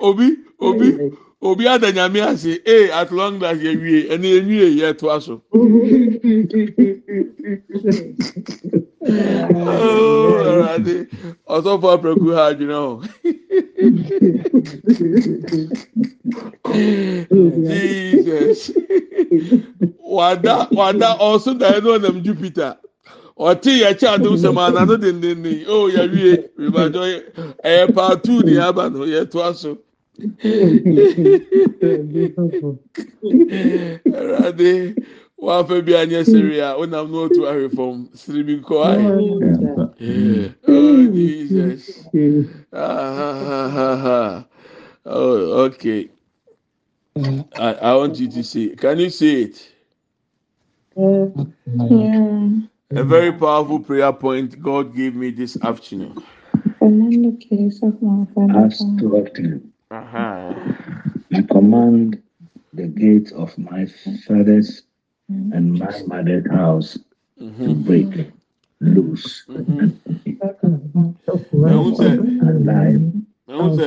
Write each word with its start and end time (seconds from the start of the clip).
obi 0.00 0.36
obi 0.60 0.88
obi 1.42 1.68
ada 1.68 1.92
nyame 1.92 2.22
ase. 2.22 2.60
Ee 2.66 2.90
at 2.90 3.12
long 3.12 3.42
as 3.44 3.58
yɛ 3.58 3.80
wie 3.82 4.08
ɛna 4.08 4.26
ewie 4.38 4.76
yɛ 4.80 4.98
to 4.98 5.06
aso. 5.10 5.42
Ooo 9.52 10.42
ɛwurade 10.48 11.08
ɔsɔfo 11.48 11.86
apɛku 11.94 12.34
ha 12.34 12.42
adwene 12.50 12.74
ho. 12.74 13.02
Jesus. 17.68 18.72
Wada 20.00 20.68
wada 20.72 21.16
ɔso 21.20 21.58
da 21.58 21.72
ɛna 21.72 21.98
ɔnam 21.98 22.22
jupiter 22.24 22.76
ɔte 23.38 23.72
yɛ 23.82 23.94
kyɛ 23.98 24.08
adum 24.18 24.36
sɛm 24.36 24.56
anano 24.58 24.96
dendenden 24.98 25.66
o 25.68 25.88
yɛ 25.90 26.10
wie. 26.12 26.38
Ribadɔ 26.58 27.24
ɛyɛ 27.64 27.92
paatu 27.94 28.44
ni 28.44 28.58
aba 28.58 28.90
no 28.90 29.00
yɛ 29.06 29.30
to 29.30 29.38
aso. 29.42 29.78
Awurade 34.12 34.96
wafɛ 35.40 35.84
bi 35.86 35.92
anyɛ 35.92 36.26
sere 36.26 36.60
a 36.60 36.76
wonam 36.78 37.10
no 37.10 37.28
otu 37.28 37.42
ahwɛ 37.46 37.72
fam. 37.72 38.08
Siri 38.14 38.42
bi 38.44 38.54
nkɔ 38.62 38.76
ayɛ 38.92 39.12
oh 40.68 41.06
jesus. 41.08 42.08
Ah, 42.72 44.44
oh 45.06 45.64
okay. 45.66 46.10
I, 47.56 47.74
I 47.74 47.94
want 47.96 48.18
you 48.20 48.28
to 48.30 48.44
see 48.44 48.70
can 48.76 48.98
you 49.00 49.10
see 49.10 49.42
it 49.44 49.72
a 52.94 53.02
very 53.02 53.32
powerful 53.32 53.80
prayer 53.80 54.12
point 54.12 54.60
God 54.60 54.94
gave 54.94 55.14
me 55.14 55.30
this 55.30 55.56
afternoon 55.62 56.22
Command 56.78 57.24
the 57.24 57.46
case 57.46 57.82
of 57.82 58.00
my 58.02 58.22
Acts 58.64 58.80
father. 58.80 59.08
12:10. 59.08 59.62
uh-huh. 59.90 60.54
I 61.34 61.42
command 61.42 62.22
the 62.74 62.86
gates 62.86 63.32
of 63.32 63.56
my 63.56 63.86
father's 64.26 64.82
and 65.28 65.78
my 65.78 66.02
mother's 66.06 66.50
house 66.50 66.98
to 67.38 67.44
mm-hmm. 67.44 67.82
break 67.82 68.30
loose 68.80 69.44
Mm-hmm. 69.48 69.88
Ɛhu 71.72 71.96
sɛ 71.96 72.08
alive 72.50 73.12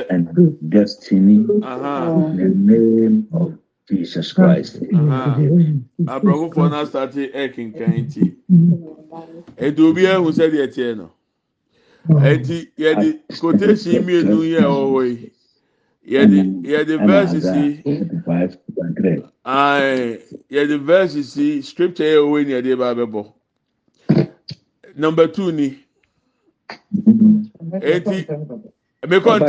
and 0.09 0.69
destiny 0.69 1.45
uh-huh. 1.63 2.29
in 2.29 2.37
the 2.37 2.49
name 2.73 3.27
of 3.33 3.57
Jesus 3.89 4.33
Christ. 4.33 4.77
uh-huh. 4.81 5.35
aborɔfofoɔ 6.07 6.69
no 6.71 6.81
asate 6.81 7.31
ɛkenkan 7.33 7.93
nti 8.05 8.35
ɛdi 9.57 9.79
obi 9.89 10.01
ɛhu 10.03 10.31
sɛ 10.33 10.49
deɛ 10.51 10.67
teɛ 10.73 10.97
no? 10.97 11.11
Ɛti 12.09 12.67
yɛde 12.77 13.19
quotation 13.39 14.03
mmienu 14.03 14.41
yi 14.43 14.55
a 14.57 14.61
ɛwɔ 14.61 14.89
hɔ 14.89 15.01
yi 15.09 15.31
yɛde 16.17 16.37
yɛde 16.65 16.99
And 16.99 17.07
verses 17.09 17.45
Isaiah 17.45 17.65
yi 17.65 17.81
35 17.85 18.57
and 18.77 18.97
3. 18.97 19.23
ae 19.45 20.19
yɛde 20.51 20.79
verses 20.81 21.37
yi 21.37 21.61
scripture 21.61 22.03
yɛ 22.03 22.17
ɛwɔ 22.25 22.39
yi 22.39 22.45
ni 22.45 22.51
yɛde 22.53 22.77
ba 22.77 22.95
abɛbɔ 22.95 23.33
number 24.95 25.27
two 25.27 25.51
ni. 25.51 25.77
Meba 29.05 29.39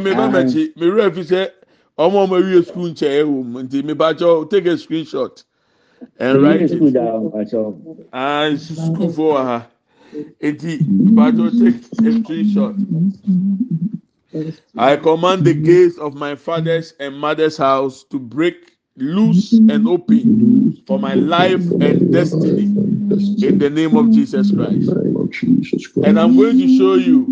mewura 0.00 1.14
fi 1.14 1.20
sɛ 1.22 1.50
ɔmo 1.98 2.24
a 2.24 2.26
ɔmo 2.26 2.34
awie 2.40 2.66
school 2.66 2.88
nkyɛn 2.90 3.24
ɛwɔ 3.24 3.44
mu 3.44 3.62
nti 3.62 3.82
mepatwɔ 3.82 4.48
take 4.50 4.66
a 4.66 4.76
screenshot 4.76 5.44
and 6.18 6.42
write 6.42 6.60
it. 6.62 6.96
ah 8.12 8.54
school 8.56 9.12
fo 9.12 9.22
wɔ 9.34 9.44
ha 9.44 9.66
eti 10.40 10.78
mepatwɔ 10.78 11.50
take 11.58 11.76
a 12.06 12.10
screenshot. 12.20 12.76
I 14.76 14.96
command 14.96 15.44
the 15.44 15.54
gates 15.54 15.98
of 15.98 16.14
my 16.14 16.34
father's 16.34 16.92
and 17.00 17.16
mother's 17.18 17.56
house 17.56 18.04
to 18.10 18.18
break 18.18 18.76
loose 18.96 19.52
and 19.52 19.88
open 19.88 20.82
for 20.86 20.98
my 20.98 21.14
life 21.14 21.62
and 21.80 22.12
destiny 22.12 22.64
in 22.64 23.58
the 23.58 23.70
name 23.70 23.96
of 23.96 24.10
Jesus 24.12 24.50
Christ. 24.52 24.90
And 26.04 26.20
I'm 26.20 26.36
going 26.36 26.58
to 26.58 26.78
show 26.78 26.94
you, 26.94 27.26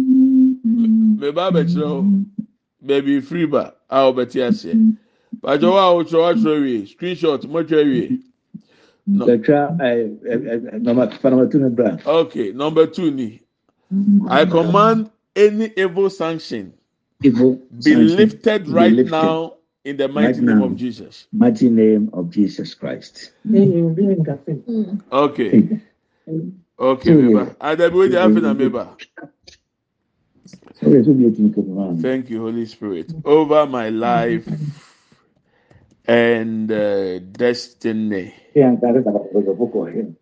me 2.86 3.00
ba 3.00 3.02
bɛkyerɛ 3.02 3.04
baby 3.04 3.20
free 3.20 3.46
ba 3.46 3.74
a 3.90 3.96
ɔbɛte 4.12 4.48
aseɛ. 4.48 4.96
Pàjọ 5.42 5.72
wa 5.72 5.90
a 5.90 5.94
wotwerɛ 6.04 6.36
watwerɛ 6.36 6.62
wie 6.62 6.86
screenshot 6.86 7.48
mo 7.48 7.62
twɛ 7.62 7.84
wie. 7.84 8.20
Okay, 12.06 12.52
number 12.52 12.86
two 12.86 13.10
ni. 13.10 13.42
I 14.28 14.44
command 14.46 15.10
any 15.36 15.72
evil 15.76 16.10
sanction 16.10 16.72
Evil 17.22 17.62
be 17.82 17.92
sanction 17.92 18.16
lifted 18.16 18.66
be 18.66 18.70
right 18.72 18.92
lifted 18.92 19.10
now 19.10 19.54
in 19.84 19.96
the 19.96 20.08
mighty 20.08 20.40
right 20.40 20.42
name 20.42 20.58
now. 20.58 20.64
of 20.64 20.76
Jesus. 20.76 21.28
mighty 21.32 21.70
name 21.70 22.10
of 22.12 22.30
Jesus 22.30 22.74
Christ. 22.74 23.32
Mm. 23.46 25.02
Okay. 25.12 25.68
Hmm. 26.28 26.50
Okay, 26.78 27.10
meba. 27.14 27.56
Adabi 27.56 27.92
wey 27.98 28.08
dey 28.08 28.18
happen 28.18 28.42
na 28.42 28.54
meba. 28.54 28.96
Thank 32.02 32.30
you, 32.30 32.40
Holy 32.40 32.66
Spirit, 32.66 33.12
over 33.24 33.66
my 33.66 33.88
life 33.88 34.46
and 36.08 36.70
uh, 36.70 37.18
destiny. 37.18 38.34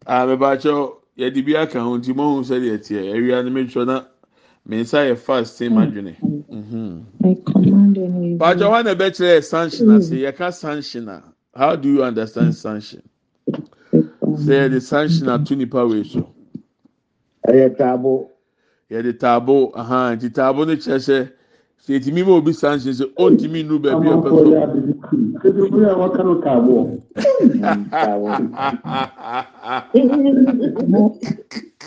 Ah, 0.06 0.26
meba 0.26 0.56
kyɛw 0.56 0.94
yɛde 1.18 1.44
bi 1.46 1.56
aka 1.56 1.80
ho 1.80 1.98
nti 1.98 2.14
mo 2.14 2.34
ho 2.36 2.40
sɛ 2.42 2.58
deɛ 2.60 2.78
teɛ 2.78 3.14
awia 3.14 3.44
no 3.44 3.50
metwɛ 3.50 3.86
na 3.86 4.04
me 4.66 4.82
nsa 4.82 5.06
yɛ 5.10 5.16
fasting 5.18 5.72
madwene. 5.72 6.16
Mhm. 6.50 7.02
I 7.24 7.34
command 7.44 7.98
any 7.98 8.38
Pàjọ 8.38 8.56
evil 8.56 8.70
wa 8.70 8.82
na 8.82 8.94
ɛbɛkyerɛ 8.94 9.36
yɛ 9.38 9.44
sanction 9.44 9.90
ase 9.90 10.10
yɛka 10.10 10.52
sanction 10.52 11.08
a 11.08 11.22
how 11.54 11.76
do 11.76 11.88
you 11.92 12.02
understand 12.02 12.54
sanction? 12.54 13.02
Sɛ 13.92 14.68
yɛde 14.68 14.82
sanction 14.82 15.28
ato 15.28 15.54
nipa 15.54 15.86
wei 15.86 16.02
so. 16.04 16.28
ɛyɛ 17.46 17.76
taabo 17.76 18.30
yɛde 18.90 19.12
taabo 19.18 19.72
ahan 19.74 20.16
nti 20.16 20.28
taabo 20.30 20.64
no 20.66 20.74
kyerɛ 20.76 20.98
sɛ 20.98 21.30
sɛ 21.84 21.94
etimi 21.96 22.22
ma 22.26 22.32
obi 22.32 22.52
sanction 22.52 22.92
sɛ 22.92 23.04
ontimi 23.16 23.62
nu 23.66 23.78
baabi 23.78 24.08
a 24.08 24.16
ɔpɛ 24.16 24.28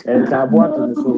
ɛtaabo 0.06 0.56
ato 0.64 0.86
ne 0.86 0.94
so 0.94 1.10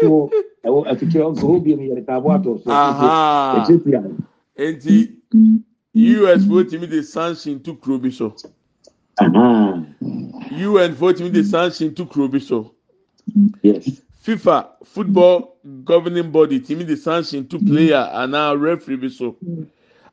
so 0.00 0.30
ɛwɔ 0.64 0.78
afikyerɛ 0.90 1.30
nso 1.32 1.46
hɔ 1.46 1.56
yɛde 1.64 2.04
taabo 2.06 2.28
ato 2.34 2.58
so. 2.58 2.70
Ethiopia 3.60 4.00
nti 4.58 4.96
us 5.94 6.44
fo 6.46 6.62
timi 6.64 6.86
de 6.88 7.02
sanction 7.02 7.60
to 7.60 7.74
kuro 7.76 7.98
bi 7.98 8.10
so 8.10 8.34
Aha. 9.20 9.84
un 10.50 10.94
fo 10.94 11.12
timi 11.12 11.30
de 11.32 11.42
sanction 11.44 11.94
to 11.94 12.04
kuro 12.06 12.28
bi 12.28 12.38
so 12.38 12.73
yes. 13.62 14.02
Fifa 14.24 14.68
football 14.84 15.56
governing 15.84 16.30
body 16.32 16.60
timi 16.60 16.86
de 16.86 16.96
sanction 16.96 17.46
to 17.48 17.60
player 17.60 18.10
anaa 18.14 18.60
referee 18.60 18.96
bi 18.96 19.08
so. 19.08 19.36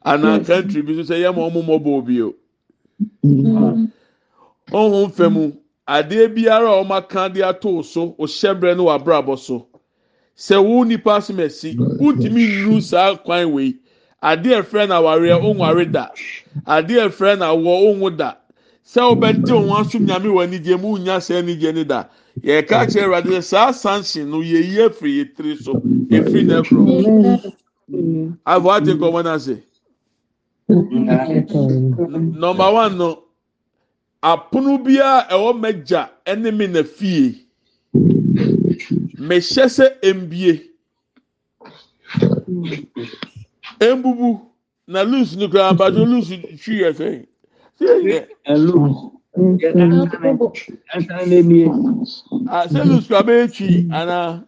Anaa 0.06 0.40
Yes. 0.40 0.48
country 0.48 0.82
bi 0.82 0.94
so 0.96 1.02
sɛ 1.04 1.20
yɛ 1.22 1.36
ma 1.36 1.50
ɔmo 1.50 1.64
mɔ 1.66 1.84
bɔ 1.84 1.98
obi 2.00 2.22
o. 2.24 2.36
Ɔhun 4.72 5.12
fɛ 5.14 5.32
mu 5.34 5.54
adeɛ 5.88 6.36
biara 6.36 6.70
a 6.80 6.84
wɔn 6.84 6.98
aka 6.98 7.30
de 7.30 7.44
ato 7.44 7.82
so 7.84 8.14
ɔhyɛbrɛ 8.20 8.78
no 8.78 8.86
wɔ 8.86 9.00
abrabɔ 9.04 9.40
so. 9.40 9.68
Sɛ 10.38 10.64
wo 10.64 10.84
nipa 10.84 11.18
asomasi 11.18 11.80
wotumi 12.00 12.48
nnu 12.48 12.82
saa 12.82 13.16
kwan 13.16 13.52
wei 13.54 13.80
adeɛ 14.24 14.64
frɛ 14.64 14.88
na 14.90 15.02
awareɛ 15.02 15.42
ɔnware 15.42 15.92
da. 15.92 16.10
Adeɛ 16.68 17.10
frɛ 17.10 17.38
na 17.40 17.54
awɔ 17.54 17.96
ɔnwo 17.96 18.18
da. 18.18 18.36
Sɛ 18.86 19.02
ɔbɛgye 19.16 19.54
wɔn 19.54 19.82
asom 19.82 20.06
nyame 20.06 20.28
wɔ 20.30 20.44
anigye 20.48 20.78
mu 20.82 20.98
nya 21.00 21.18
sɛ 21.20 21.42
anigye 21.44 21.74
ne 21.74 21.84
da. 21.86 22.06
Yɛka 22.44 22.86
kyerɛ 22.90 23.06
awurade 23.06 23.30
sɛ 23.30 23.42
saa 23.44 23.72
sanction 23.72 24.30
no 24.32 24.40
yɛyi 24.42 24.86
afiri 24.88 25.12
yɛ 25.20 25.36
tiri 25.36 25.56
so. 25.64 25.74
Efiri 26.10 26.46
na 26.46 26.62
ɛkorɔ 26.62 27.54
afɔ 28.46 28.70
ate 28.78 28.92
nkɔmɔ 28.96 29.24
n'ase 29.24 29.56
nɔmba 32.40 32.74
one 32.74 32.98
no. 32.98 33.24
Apono 34.24 34.78
biara 34.84 35.28
ɛwɔ 35.30 35.52
mɛgya 35.60 36.10
ɛne 36.26 36.56
me 36.56 36.68
na 36.68 36.84
fie 36.84 37.46
mehyɛ 39.18 39.66
sɛ 39.68 39.86
mbie 40.14 40.70
mbubu 43.98 44.42
na 44.88 45.02
loose 45.04 45.36
no 45.36 45.48
koraa 45.50 45.70
abajo 45.74 46.06
loose 46.06 46.38
twi 46.64 46.82
yɛ 46.82 46.90
sɛ 46.94 47.26
sɛ 47.80 48.28
ɛlu 48.48 49.12
loose 52.90 53.08
koraa 53.10 53.24
bɛyɛ 53.28 53.46
twi 53.56 53.88
anaa 54.00 54.44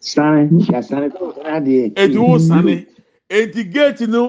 sane 0.00 0.50
yasane 0.72 1.08
adeɛ. 1.54 1.92
Eti 2.02 2.18
wo 2.18 2.38
sane. 2.38 2.86
Eti 3.30 3.64
gate 3.72 4.02
no 4.08 4.22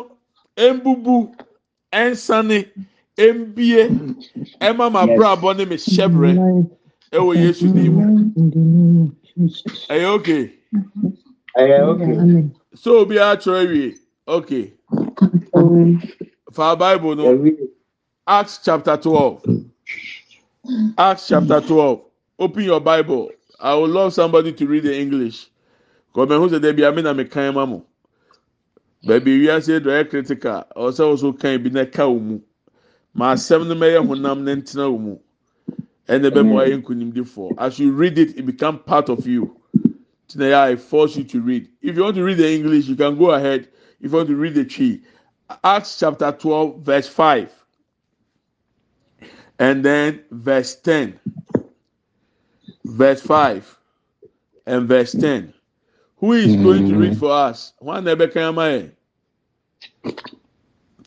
mbubu 0.57 1.15
ɛnsane 1.93 2.57
mbie 3.17 3.83
ɛma 4.61 4.91
ma 4.93 5.01
abrabɔ 5.05 5.57
ne 5.57 5.65
me 5.65 5.75
hyɛbrɛ. 5.77 6.31
Ɛwɔ 7.13 7.31
yesu 7.43 7.67
dim 7.73 7.95
ɛyɛ 9.89 10.05
okay 10.15 10.51
ɛyɛ 11.57 11.77
okay 11.91 12.15
so 12.75 12.99
obi 13.01 13.15
atwerɛ 13.19 13.63
wie 13.71 13.95
okay 14.27 14.73
fa 16.53 16.75
bible 16.75 17.15
no 17.15 17.25
acts 18.27 18.59
chapter 18.63 18.97
twelve. 18.97 19.43
Acts 20.97 21.27
chapter 21.27 21.61
twelve. 21.61 22.01
Open 22.39 22.63
your 22.63 22.79
bible. 22.79 23.31
I 23.59 23.75
would 23.75 23.89
love 23.89 24.13
somebody 24.13 24.53
to 24.53 24.67
read 24.67 24.83
the 24.83 24.97
english. 24.97 25.47
Kọ́mẹ̀ 26.15 26.37
ẹ̀hún 26.37 26.49
sẹ̀ 26.49 26.59
dẹ́bi 26.59 26.81
àmì 26.87 27.01
nà 27.03 27.13
mi 27.13 27.23
kàn 27.25 27.53
má 27.55 27.65
mo 27.67 27.85
baabi 29.05 29.39
wiase 29.41 29.81
do 29.83 29.89
ɛyɛ 29.89 30.09
critical 30.09 30.63
ɔsɛ 30.75 31.03
ɔsɔ 31.13 31.39
kan 31.39 31.63
bi 31.63 31.69
na 31.69 31.83
ɛka 31.85 32.03
wɔn 32.05 32.21
mu 32.21 32.39
ma 33.15 33.33
asɛm 33.33 33.67
no 33.67 33.73
mɛyɛ 33.75 34.05
honam 34.07 34.43
na 34.43 34.53
ntena 34.55 34.85
wɔn 34.93 34.99
mu 35.01 35.17
ɛna 36.07 36.29
ɛbɛ 36.29 36.45
mu 36.45 36.55
ayɛ 36.61 36.81
nkunimdifoɔ 36.83 37.55
as 37.57 37.79
you 37.79 37.91
read 37.91 38.17
it 38.19 38.37
it 38.37 38.45
become 38.45 38.77
part 38.77 39.09
of 39.09 39.25
you. 39.27 39.55
Tina 40.27 40.45
yɛ 40.45 40.55
i 40.55 40.75
force 40.75 41.17
you 41.17 41.23
to 41.23 41.41
read. 41.41 41.67
If 41.81 41.95
you 41.97 42.03
want 42.03 42.15
to 42.15 42.23
read 42.23 42.37
the 42.37 42.53
english 42.53 42.85
you 42.87 42.95
can 42.95 43.17
go 43.17 43.31
ahead. 43.31 43.67
If 43.99 44.11
you 44.11 44.17
want 44.17 44.29
to 44.29 44.35
read 44.35 44.53
the 44.53 44.65
tree 44.65 45.01
acts 45.63 45.99
chapter 45.99 46.31
twelve 46.31 46.81
verse 46.81 47.07
five 47.07 47.51
and 49.59 49.83
then 49.85 50.23
verse 50.31 50.75
ten. 50.75 51.19
Verse 52.85 53.21
five 53.21 53.77
and 54.65 54.87
verse 54.87 55.15
ten. 55.15 55.53
Who 56.17 56.33
is 56.33 56.55
going 56.55 56.85
to 56.85 56.95
read 56.95 57.15
for 57.17 57.31
us? 57.31 57.73
One 57.79 58.03
na 58.05 58.15
ɛbɛ 58.15 58.33
kan 58.33 58.43
ama 58.43 58.61
yɛ 58.61 58.91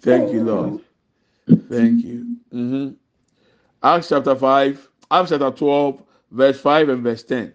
thank 0.01 0.33
you 0.33 0.45
lord. 0.45 0.81
Thank 1.71 2.05
you. 2.05 2.27
Mm-hmm. 2.53 2.95
acts 3.83 4.09
chapter 4.11 4.35
five 4.37 4.89
acts 5.11 5.31
chapter 5.31 5.51
twelve 5.51 6.03
verse 6.31 6.61
five 6.61 6.89
and 6.89 7.03
verse 7.03 7.23
ten. 7.23 7.53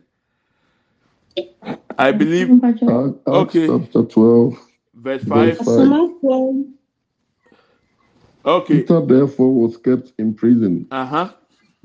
I 1.98 2.12
believe 2.12 2.50
Acts 2.64 2.82
Okay. 3.28 3.68
chapter 3.68 4.04
12. 4.04 4.54
verse 4.96 5.24
five. 5.24 5.58
Verse 5.58 5.68
Asomafoɔ 5.68 6.74
okay. 8.46 8.82
Peter 8.82 9.06
therefore 9.06 9.54
was 9.54 9.78
kept 9.78 10.14
in 10.18 10.34
prison, 10.34 10.88
uh-huh. 10.92 11.32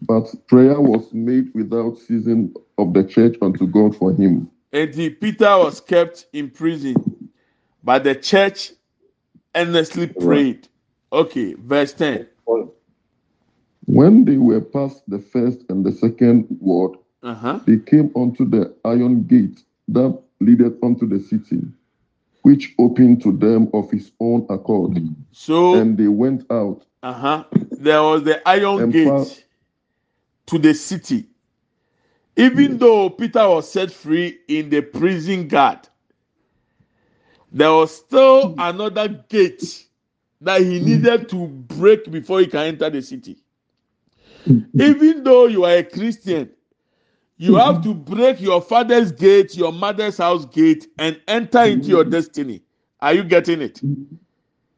But 0.03 0.27
prayer 0.47 0.79
was 0.81 1.11
made 1.13 1.55
without 1.55 1.97
ceasing 1.99 2.55
of 2.77 2.93
the 2.93 3.03
church 3.05 3.37
unto 3.41 3.67
God 3.67 3.97
for 3.97 4.13
him. 4.13 4.51
and 4.73 4.95
he, 4.95 5.09
peter 5.11 5.57
was 5.59 5.81
kept 5.81 6.27
in 6.33 6.51
prison 6.51 6.95
but 7.83 8.05
the 8.05 8.15
church 8.15 8.73
earnestly 9.55 10.07
prayed. 10.09 10.69
Okay 11.13 11.55
verse 11.55 11.95
ten. 11.95 12.27
When 13.87 14.25
they 14.25 14.37
were 14.37 14.61
past 14.61 15.03
the 15.09 15.21
first 15.21 15.61
and 15.69 15.85
the 15.87 15.93
second 15.93 16.47
ward, 16.61 16.99
uh-huh. 17.23 17.61
they 17.67 17.79
came 17.79 18.11
unto 18.17 18.45
the 18.45 18.75
iron 18.85 19.23
gate 19.23 19.63
that 19.89 20.21
leadeth 20.41 20.75
unto 20.83 21.07
the 21.07 21.21
city, 21.21 21.63
which 22.47 22.75
opened 22.79 23.21
to 23.21 23.33
them 23.33 23.69
of 23.75 23.91
his 23.91 24.13
own 24.21 24.47
accord. 24.49 24.97
so 25.33 25.75
And 25.75 25.99
they 25.99 26.07
went 26.07 26.49
out. 26.49 26.87
uh-huh. 27.03 27.43
There 27.73 28.01
was 28.01 28.23
the 28.23 28.41
iron 28.49 28.89
gate 28.93 29.09
fa- 29.09 29.43
to 30.47 30.59
the 30.61 30.73
city. 30.73 31.27
Even 32.37 32.79
though 32.79 33.11
peter 33.11 33.49
was 33.49 33.69
set 33.69 33.91
free 33.91 34.39
in 34.47 34.71
the 34.71 34.81
prison 34.81 35.49
guard 35.49 35.89
there 37.51 37.73
was 37.73 37.97
still 37.97 38.55
another 38.59 39.09
gate 39.29 39.87
that 40.41 40.61
he 40.61 40.79
needed 40.79 41.29
to 41.31 41.49
break 41.49 42.09
before 42.13 42.39
he 42.41 42.47
can 42.47 42.61
enter 42.61 42.91
the 42.91 43.03
city. 43.03 43.39
Even 44.79 45.25
though 45.25 45.47
you 45.47 45.65
are 45.65 45.79
a 45.79 45.83
christian 45.83 46.51
you 47.39 47.57
have 47.57 47.83
to 47.83 47.95
break 47.95 48.41
your 48.41 48.61
father's 48.63 49.13
gate 49.13 49.57
your 49.57 49.73
mother's 49.73 50.19
house 50.19 50.45
gate 50.47 50.87
and 50.99 51.21
enter 51.29 51.65
into 51.65 51.89
your 51.89 52.05
destiny. 52.05 52.63
Are 53.01 53.13
you 53.13 53.25
getting 53.25 53.61
it? 53.61 53.81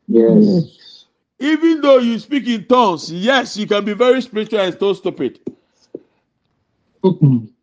Yes. 0.08 1.04
Even 1.38 1.80
though 1.80 1.98
you 1.98 2.18
speak 2.18 2.46
in 2.48 2.64
tongues 2.66 3.12
yes 3.12 3.56
you 3.56 3.66
can 3.66 3.84
be 3.84 3.92
very 3.92 4.20
spiritual 4.22 4.60
and 4.60 4.74
still 4.74 4.94
stupid. 4.94 5.40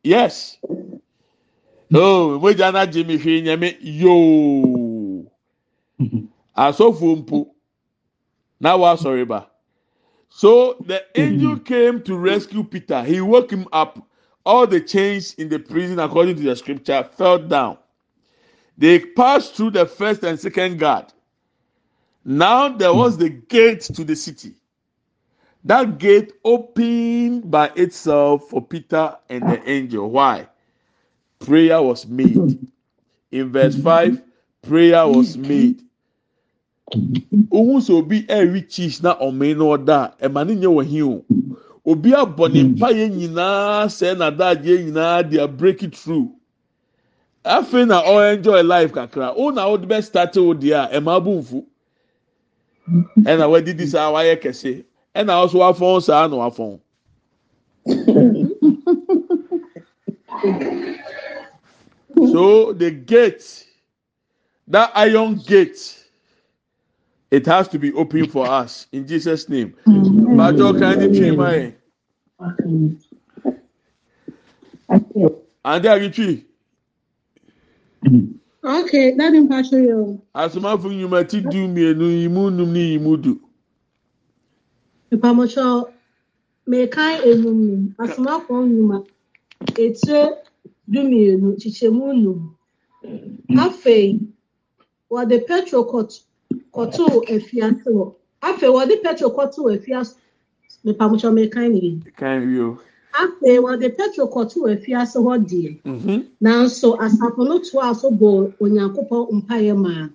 Yes. 0.03 0.57
Oh 1.93 2.39
mogya 2.41 2.73
na 2.73 2.85
gye 2.85 3.03
me 3.03 3.17
hwee 3.17 3.41
nyame 3.41 3.77
yoo 3.81 5.25
asɔfo 6.57 7.15
mpo 7.17 7.47
na 8.59 8.77
wasɔre 8.77 9.27
ba? 9.27 9.47
So 10.29 10.75
the 10.85 11.03
angel 11.19 11.59
came 11.59 12.01
to 12.03 12.17
rescue 12.17 12.63
peter. 12.63 13.03
He 13.03 13.21
woke 13.21 13.51
him 13.51 13.67
up 13.71 14.05
all 14.45 14.67
the 14.67 14.79
chains 14.79 15.33
in 15.35 15.49
the 15.49 15.59
prison 15.59 15.99
according 15.99 16.35
to 16.35 16.43
the 16.43 16.55
scripture 16.55 17.03
fell 17.17 17.39
down 17.39 17.77
they 18.77 18.99
passed 18.99 19.55
through 19.55 19.71
the 19.71 19.85
first 19.85 20.23
and 20.23 20.39
second 20.39 20.79
guard 20.79 21.05
now 22.23 22.69
there 22.69 22.93
was 22.93 23.15
hmm. 23.15 23.21
the 23.21 23.29
gate 23.29 23.81
to 23.81 24.03
the 24.03 24.15
city 24.15 24.53
that 25.65 25.97
gate 25.97 26.33
opened 26.43 27.49
by 27.49 27.71
itself 27.75 28.49
for 28.49 28.61
Peter 28.61 29.17
and 29.29 29.41
the 29.49 29.67
angel. 29.67 30.09
Why? 30.11 30.47
Prayer 31.39 31.81
was 31.81 32.05
made. 32.05 32.67
In 33.31 33.51
verse 33.51 33.75
5, 33.75 34.21
prayer 34.61 35.07
was 35.07 35.35
made. 35.35 35.81
Ohun 37.51 37.81
sɛ 37.81 37.97
obi 37.97 38.21
ɛri 38.29 38.69
cheese 38.69 39.01
na 39.01 39.17
ɔmɛn 39.17 39.57
na 39.57 39.65
ɔda 39.73 40.17
ɛma 40.21 40.45
ne 40.45 40.55
nyɛ 40.55 40.69
wɔ 40.69 40.85
hin 40.85 41.01
o. 41.03 41.25
Obi 41.85 42.11
abɔ 42.13 42.51
ne 42.51 42.63
mpa 42.63 42.87
yɛ 42.97 43.05
nyinaa 43.09 43.85
sɛ 43.87 44.17
na 44.17 44.27
adagye 44.31 44.85
nyinaa 44.85 45.29
de 45.29 45.37
a 45.43 45.47
break 45.47 45.83
it 45.83 45.95
through. 45.95 46.31
Afei 47.45 47.85
na 47.87 48.01
ɔ 48.03 48.33
enjoy 48.35 48.61
life 48.63 48.91
kakra. 48.91 49.33
O 49.35 49.49
na 49.51 49.65
ɔde 49.67 49.85
bɛ 49.87 50.03
start 50.03 50.35
o 50.37 50.53
deɛ 50.53 50.73
a 50.73 50.99
ɛma 50.99 51.17
abu 51.17 51.31
nfu. 51.41 51.65
Ɛna 53.23 53.45
wɔadidi 53.49 53.87
saa 53.87 54.11
wayɛ 54.11 54.41
kɛse. 54.41 54.83
Ɛna 55.15 55.45
ɔso 55.45 55.59
wafɔn 55.61 56.01
saa 56.01 56.27
na 56.27 56.35
wafɔn. 56.37 56.79
So 62.31 62.73
the 62.73 62.91
gate, 62.91 63.67
that 64.67 64.91
iron 64.95 65.35
gate, 65.35 66.04
it 67.31 67.45
has 67.45 67.67
to 67.69 67.79
be 67.79 67.91
open 67.93 68.27
for 68.29 68.45
us 68.47 68.87
in 68.91 69.07
Jesus' 69.07 69.49
name. 69.49 69.73
Bàjọ́ 70.37 70.69
kàní 70.79 71.07
twi 71.15 71.29
máa 71.39 71.53
yẹn. 71.59 71.71
Àǹtí 75.65 75.87
àgìtwi. 75.95 76.29
Okay, 78.77 79.05
dáàdi 79.17 79.39
mpa 79.45 79.57
ṣe 79.69 79.77
yẹ 79.87 79.93
o. 80.03 80.19
Asomafo 80.41 80.87
nyuma 80.99 81.19
ti 81.29 81.37
du 81.51 81.59
mmienu 81.67 82.05
yi 82.19 82.27
mu 82.35 82.43
num 82.55 82.69
ni 82.73 82.83
yi 82.91 82.97
mu 83.05 83.13
du. 83.23 83.33
Mpamọ́tọ́ 85.11 85.69
mmekan 86.67 87.13
enum 87.29 87.57
num 87.67 87.83
asomafo 88.03 88.53
nyuma 88.73 88.97
etire 89.83 90.21
du 90.91 90.99
mmienu 91.03 91.47
kyikyɛ 91.59 91.87
mu 91.97 92.07
num. 92.23 92.39
Afei, 93.63 94.07
wɔde 95.11 95.35
petro 95.47 95.79
kɔtɔ. 95.91 96.17
Kɔtoo 96.73 97.23
afiase 97.35 97.89
hɔ. 97.95 98.13
Afei, 98.41 98.69
wɔde 98.69 99.01
petrol 99.03 99.31
kɔtoo 99.31 99.73
afiase. 99.75 100.15
Mepamocho 100.85 101.31
mekan 101.33 101.73
ne? 101.73 101.99
Afei, 103.21 103.57
wɔde 103.59 103.95
petrol 103.97 104.27
kɔtoo 104.29 104.69
afiase 104.73 105.17
hɔ 105.25 105.33
deɛ. 105.49 105.81
Mm-hmm. 105.83 106.19
Nanso, 106.41 106.97
asafo 106.97 107.47
no 107.47 107.59
toa 107.59 107.95
so 107.95 108.11
bɔ 108.11 108.53
Onyankopɔn 108.59 109.31
mpaeɛ 109.41 109.77
maa. 109.77 110.09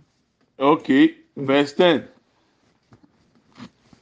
Okay, 0.58 1.14
verse 1.36 1.72
10. 1.72 2.04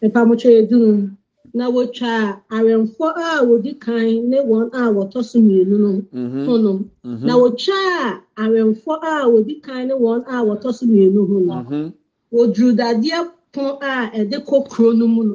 Mpamotwo 0.03 0.51
edum 0.51 1.17
na 1.55 1.69
wotwa 1.71 2.41
awɛmfo 2.51 3.07
a 3.17 3.45
wodi 3.45 3.73
kan 3.81 4.29
ne 4.31 4.39
wɔn 4.39 4.69
a 4.73 4.93
wɔtɔ 4.93 5.25
so 5.25 5.39
mmienu 5.41 5.79
no 5.79 5.91
Mm-hmm. 6.15 6.47
ho 6.47 6.57
nom. 6.57 6.91
Na 7.05 7.35
wotwa 7.37 8.23
awɛmfo 8.37 8.93
a 9.03 9.29
wodi 9.29 9.63
kan 9.63 9.89
ne 9.89 9.95
wɔn 9.95 10.25
a 10.27 10.45
wɔtɔ 10.45 10.73
so 10.75 10.87
mmienu 10.87 11.27
ho 11.29 11.39
no. 11.39 11.93
Woduru 12.33 12.73
dadeɛ 12.79 13.19
pon 13.53 13.79
a 13.83 14.11
ɛde 14.19 14.37
kɔ 14.47 14.69
kuro 14.71 14.93
no 14.93 15.07
mu 15.07 15.23
no. 15.25 15.35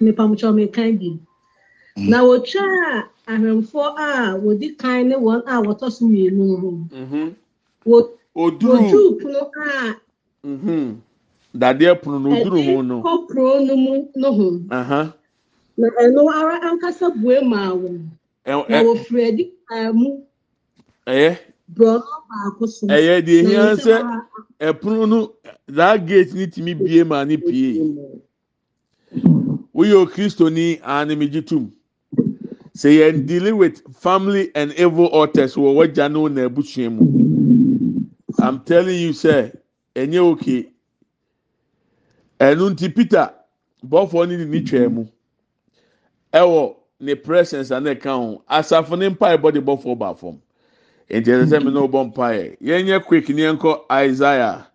Mpamotwo 0.00 0.50
mekan 0.58 0.98
bi. 0.98 1.10
Na 1.96 2.18
wotwa 2.24 2.64
awɛmfo 3.26 3.80
a 3.96 4.36
wodi 4.42 4.76
kan 4.78 5.08
ne 5.08 5.14
wɔn 5.16 5.42
a 5.46 5.62
wɔtɔ 5.62 5.90
so 5.92 6.04
mmienu 6.06 6.42
no 6.48 6.56
ho. 6.56 6.70
Mm-hmm. 6.90 7.28
Woduru 8.36 9.18
pono 9.20 9.50
a 9.56 9.96
Mm-hmm. 10.46 10.94
Dadeɛ 11.54 12.00
pono 12.02 12.18
no 12.18 12.30
oduru 12.30 12.64
ho 12.64 12.72
ɛde 12.72 12.86
no. 12.86 13.02
kɔ 13.02 13.26
kuro 13.28 13.58
no 13.64 13.76
mu 13.76 14.08
no 14.16 14.32
ho. 14.32 14.48
Uh-huh. 14.70 15.12
na 15.76 15.88
ɛno 16.02 16.22
ara 16.30 16.60
ankasa 16.68 17.10
bue 17.20 17.40
maa 17.42 17.70
wɔn 17.72 18.08
Ɛ- 18.46 18.68
na 18.68 18.82
ɛ- 18.82 18.84
wɔfiri 18.84 19.28
adi 19.28 19.52
kan 19.68 19.94
mu 19.94 20.22
Ɛyɛ 21.06 21.36
so 21.36 21.49
ɛyɛ 21.76 23.22
deɛ 23.26 23.42
ehia 23.42 23.76
sɛ 23.76 23.94
ɛpono 24.60 25.08
no 25.08 25.32
that 25.68 26.06
gate 26.06 26.32
ni 26.34 26.46
tumi 26.46 26.74
bie 26.74 27.02
ma 27.04 27.24
ne 27.24 27.36
pie. 27.36 27.80
Woyɛ 29.74 29.94
okristoni 30.06 30.80
anamigye 30.82 31.46
tum. 31.46 31.72
sɛ 32.80 32.88
yɛn 32.98 33.26
dealing 33.26 33.56
with 33.58 33.82
family 33.94 34.50
and 34.54 34.72
evil 34.72 35.06
altars 35.08 35.54
wɔ 35.54 35.74
wagya 35.74 36.08
no 36.10 36.28
na 36.28 36.48
abusua 36.48 36.88
mu 36.90 38.06
i'm 38.38 38.60
telling 38.64 38.98
you 38.98 39.10
sɛ 39.10 39.52
ɛnyɛ 39.94 40.18
okay 40.32 40.72
ɛnu 42.40 42.70
nti 42.72 42.94
peter 42.94 43.34
bɔfoɔ 43.86 44.28
ne 44.28 44.36
ne 44.44 44.60
twɛn 44.60 44.92
mu 44.92 45.04
ɛwɔ 46.32 46.74
ne 47.00 47.14
presence 47.14 47.70
a 47.70 47.80
na 47.80 47.90
ɛka 47.94 48.16
ho 48.16 48.42
asafo 48.48 48.96
ne 48.98 49.08
mpa 49.10 49.36
ɛbɔ 49.36 49.52
de 49.52 49.60
bɔfoɔ 49.60 49.98
ba 49.98 50.14
fam 50.14 50.40
nti 51.10 51.30
ɛsɛ 51.30 51.46
sɛ 51.50 51.64
mi 51.64 51.70
na 51.72 51.80
ɔbɔ 51.80 52.06
mpa 52.08 52.26
yɛ 52.36 52.56
yɛn 52.60 52.84
nyɛ 52.86 53.04
quick 53.04 53.28
ne 53.30 53.42
yɛn 53.42 53.58
kɔ 53.58 53.84
isaiah 53.90 54.66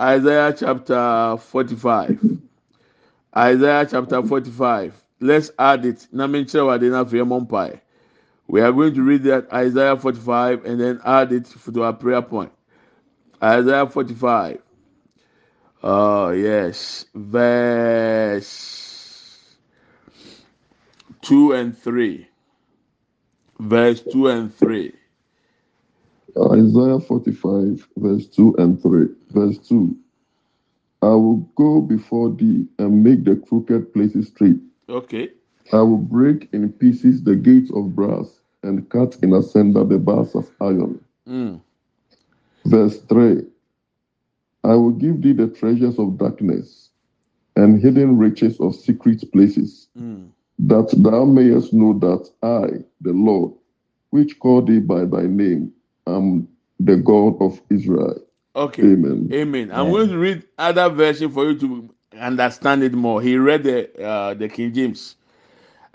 isaiah 0.00 0.52
chapter 0.56 1.36
forty 1.38 1.76
five 1.76 2.18
isaiah 3.36 3.86
chapter 3.88 4.22
forty 4.22 4.50
five 4.50 4.94
let's 5.20 5.50
add 5.58 5.84
it 5.84 6.08
na 6.12 6.26
mi 6.26 6.44
nkyerɛ 6.44 6.66
wa 6.66 6.78
de 6.78 6.88
na 6.90 7.04
afei 7.04 7.20
ɛmɔ 7.24 7.46
mpa 7.46 7.70
yɛ 7.70 7.80
we 8.48 8.60
are 8.60 8.72
going 8.72 8.94
to 8.94 9.02
read 9.02 9.22
that 9.22 9.52
isaiah 9.52 9.96
forty 9.96 10.20
five 10.20 10.64
and 10.64 10.80
then 10.80 11.00
add 11.04 11.32
it 11.32 11.46
to 11.46 11.82
our 11.84 11.92
prayer 11.92 12.22
point 12.22 12.52
isaiah 13.42 13.86
forty 13.86 14.14
five. 14.14 14.58
Oh, 15.82 16.30
yes. 16.30 17.06
Verse 17.12 18.46
2 21.22 21.52
and 21.54 21.76
3. 21.76 22.28
Verse 23.58 24.00
2 24.02 24.28
and 24.28 24.54
3. 24.54 24.92
Isaiah 26.36 27.00
45, 27.00 27.88
verse 27.96 28.26
2 28.28 28.54
and 28.58 28.80
3. 28.82 29.06
Verse 29.30 29.58
2 29.58 29.96
I 31.02 31.08
will 31.14 31.38
go 31.56 31.80
before 31.80 32.30
thee 32.30 32.66
and 32.78 33.02
make 33.02 33.24
the 33.24 33.36
crooked 33.36 33.92
places 33.92 34.28
straight. 34.28 34.60
Okay. 34.88 35.30
I 35.72 35.80
will 35.82 35.98
break 35.98 36.48
in 36.52 36.72
pieces 36.72 37.22
the 37.22 37.36
gates 37.36 37.70
of 37.72 37.94
brass 37.94 38.40
and 38.62 38.88
cut 38.90 39.16
in 39.22 39.32
asunder 39.32 39.84
the 39.84 39.98
bars 39.98 40.34
of 40.34 40.50
iron. 40.60 41.00
Mm. 41.28 41.60
Verse 42.64 42.98
3 43.02 43.42
I 44.64 44.74
will 44.74 44.92
give 44.92 45.22
thee 45.22 45.32
the 45.32 45.48
treasures 45.48 45.98
of 45.98 46.18
darkness 46.18 46.90
and 47.56 47.80
hidden 47.80 48.16
riches 48.18 48.58
of 48.60 48.74
secret 48.74 49.24
places, 49.32 49.88
Mm. 49.98 50.28
that 50.58 50.90
thou 50.98 51.24
mayest 51.24 51.72
know 51.72 51.92
that 51.98 52.30
I, 52.42 52.84
the 53.00 53.12
Lord, 53.12 53.52
which 54.10 54.38
called 54.38 54.68
thee 54.68 54.80
by 54.80 55.04
thy 55.04 55.26
name, 55.26 55.72
am 56.06 56.48
the 56.80 56.96
God 56.96 57.36
of 57.40 57.60
Israel. 57.70 58.20
Okay. 58.56 58.92
Amen. 58.92 59.32
Amen. 59.32 59.70
I'm 59.72 59.90
going 59.90 60.08
to 60.10 60.18
read 60.18 60.44
other 60.58 60.88
version 60.90 61.32
for 61.32 61.50
you 61.50 61.58
to 61.60 61.90
understand 62.20 62.82
it 62.82 62.92
more. 62.92 63.22
He 63.22 63.36
read 63.38 63.64
the 63.64 64.04
uh, 64.04 64.34
the 64.34 64.48
King 64.48 64.74
James. 64.74 65.16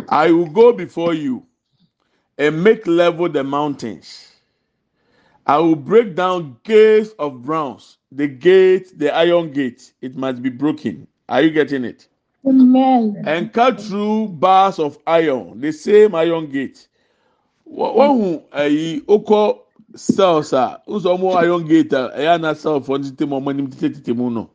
I 0.09 0.31
will 0.31 0.47
go 0.47 0.73
before 0.73 1.13
you 1.13 1.45
and 2.37 2.63
make 2.63 2.87
level 2.87 3.29
the 3.29 3.43
mountains. 3.43 4.31
I 5.47 5.57
will 5.59 5.75
break 5.75 6.15
down 6.15 6.57
gates 6.63 7.11
of 7.19 7.43
bronze. 7.43 7.97
The 8.11 8.27
gate, 8.27 8.97
the 8.99 9.13
iron 9.15 9.51
gate, 9.51 9.93
it 10.01 10.15
must 10.15 10.41
be 10.43 10.49
broken. 10.49 11.07
Are 11.29 11.41
you 11.41 11.51
getting 11.51 11.85
it? 11.85 12.07
Amen. 12.45 13.23
And 13.25 13.53
cut 13.53 13.81
through 13.81 14.29
bars 14.29 14.79
of 14.79 14.97
iron, 15.07 15.61
the 15.61 15.71
same 15.73 16.15
iron 16.15 16.49
gate. 16.51 16.87
Wh- 17.65 17.95
Wɔn 17.97 18.17
hu 18.17 18.43
ɛyi 18.57 19.01
okɔ 19.05 19.59
cells 19.97 20.53
a 20.53 20.81
nso 20.87 21.17
ɔmo 21.17 21.35
iron 21.35 21.65
gate 21.67 21.93
a 21.93 22.11
ɛyɛ 22.17 22.35
ana 22.35 22.55
cell 22.55 22.79
fɔ 22.81 23.01
ne 23.01 23.09
tete 23.09 23.27
mu 23.27 23.39
ɔmo 23.39 23.49
anim 23.49 23.67
tete 23.69 23.93
tete 23.95 24.15
mu 24.15 24.29
no. 24.29 24.49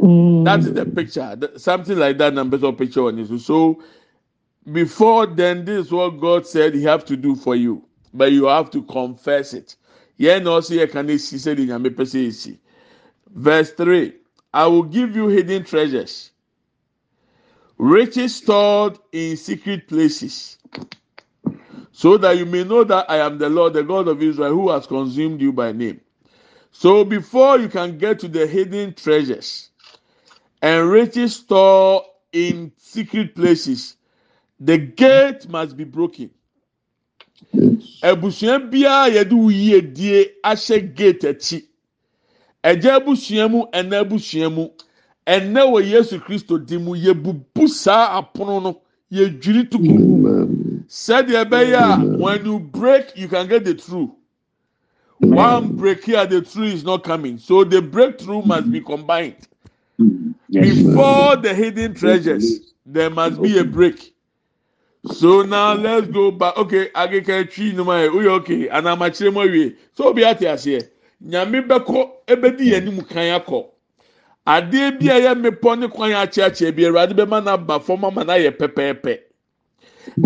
Mm. 0.00 0.44
That 0.44 0.60
is 0.60 0.72
the 0.72 0.86
picture. 0.86 1.36
The, 1.36 1.58
something 1.58 1.98
like 1.98 2.18
that. 2.18 2.32
Numbers 2.34 2.62
of 2.62 2.78
picture 2.78 3.02
on 3.06 3.18
it. 3.18 3.38
So 3.40 3.82
before 4.70 5.26
then, 5.26 5.64
this 5.64 5.86
is 5.86 5.92
what 5.92 6.20
God 6.20 6.46
said 6.46 6.74
He 6.74 6.82
have 6.84 7.04
to 7.06 7.16
do 7.16 7.34
for 7.34 7.56
you, 7.56 7.84
but 8.14 8.32
you 8.32 8.44
have 8.46 8.70
to 8.72 8.82
confess 8.82 9.54
it. 9.54 9.76
Yẹn 10.20 10.44
na 10.44 10.50
ọsẹ 10.58 10.76
yẹ 10.78 10.86
kan 10.90 11.06
ní 11.06 11.14
esi 11.14 11.38
sẹ 11.38 11.54
di 11.56 11.66
nyame. 11.66 12.58
Verse 13.34 13.70
three: 13.72 14.14
I 14.52 14.66
will 14.66 14.82
give 14.82 15.14
you 15.14 15.28
hidden 15.28 15.62
treasures, 15.64 16.30
riches 17.78 18.34
stored 18.36 18.98
in 19.12 19.36
secret 19.36 19.86
places. 19.88 20.58
So 21.98 22.16
that 22.16 22.38
you 22.38 22.46
may 22.46 22.62
know 22.62 22.84
that 22.84 23.10
I 23.10 23.16
am 23.16 23.38
the 23.38 23.48
Lord, 23.48 23.72
the 23.72 23.82
God 23.82 24.06
of 24.06 24.22
Israel, 24.22 24.52
who 24.52 24.70
has 24.70 24.86
consumed 24.86 25.40
you 25.40 25.52
by 25.52 25.72
name. 25.72 26.00
So 26.70 27.02
before 27.02 27.58
you 27.58 27.68
can 27.68 27.98
get 27.98 28.20
to 28.20 28.28
the 28.28 28.46
hidden 28.46 28.94
treasures 28.94 29.70
and 30.62 30.88
riches 30.88 31.34
stored 31.34 32.04
in 32.32 32.70
secret 32.76 33.34
places, 33.34 33.96
the 34.60 34.78
gate 34.78 35.48
must 35.48 35.76
be 35.76 35.82
broken. 35.82 36.30
Yes. 37.50 37.98
Abusua 38.00 38.70
biara 38.70 39.10
yɛde 39.10 39.32
wo 39.32 39.48
yie 39.48 39.80
die 39.80 40.26
ahyɛ 40.44 40.94
gate 40.94 41.22
akyi. 41.22 41.66
Ɛgya 42.62 43.00
abusua 43.00 43.50
mu 43.50 43.64
ɛna 43.72 44.04
abusua 44.04 44.54
mu 44.54 44.68
wɔ 45.26 45.90
Yesu 45.90 46.20
Kristo 46.20 46.64
di 46.64 46.78
mu 46.78 46.94
apono 46.94 48.62
no 48.62 48.82
yɛdwiri. 49.12 49.74
Amen. 49.74 50.84
Sɛdeɛ 50.88 51.44
ɛbɛyɛ 51.44 51.74
a 51.74 52.18
when 52.18 52.44
you 52.44 52.58
break 52.58 53.16
you 53.16 53.28
can 53.28 53.48
get 53.48 53.64
the 53.64 53.74
truth. 53.74 54.10
One 55.18 55.76
break 55.76 56.04
here 56.04 56.24
the 56.26 56.42
truth 56.42 56.74
is 56.74 56.84
not 56.84 57.04
coming. 57.04 57.38
So 57.38 57.64
the 57.64 57.82
breakthrough 57.82 58.42
must 58.42 58.70
be 58.70 58.80
combined. 58.80 59.48
Before 60.50 61.36
the 61.36 61.52
hidden 61.54 61.94
treasures, 61.94 62.72
there 62.86 63.10
must 63.10 63.42
be 63.42 63.58
a 63.58 63.64
break. 63.64 64.14
So 65.12 65.42
now 65.42 65.74
let's 65.74 66.06
go 66.08 66.30
back. 66.30 66.56
Okay, 66.56 66.88
ageka 66.90 67.50
twi 67.52 67.72
no 67.72 67.84
ma 67.84 68.06
we 68.06 68.28
okay. 68.28 68.68
Ana 68.68 68.96
ma 68.96 69.06
kyerɛ 69.06 69.32
mo 69.32 69.46
awie. 69.46 69.76
So 69.94 70.08
obi 70.08 70.22
ate 70.24 70.40
aseɛ. 70.40 70.88
Nyame 71.24 71.66
bɛkɔ 71.66 72.10
ebedi 72.26 72.70
yɛn 72.70 72.82
anim 72.82 73.00
kan 73.02 73.40
akɔ. 73.40 73.66
Adeɛ 74.54 74.98
bi 74.98 75.08
a 75.10 75.14
ɛyɛ 75.20 75.32
mmepɔ 75.36 75.78
ne 75.80 75.88
kwan 75.88 76.12
akyerɛkyerɛ 76.12 76.76
bi 76.76 76.82
Awurade 76.84 77.14
bɛma 77.14 77.44
na 77.44 77.56
ba 77.58 77.80
fam 77.80 78.04
ama 78.04 78.24
na 78.24 78.34
yɛ 78.34 78.50
pɛpɛɛpɛ. 78.58 79.18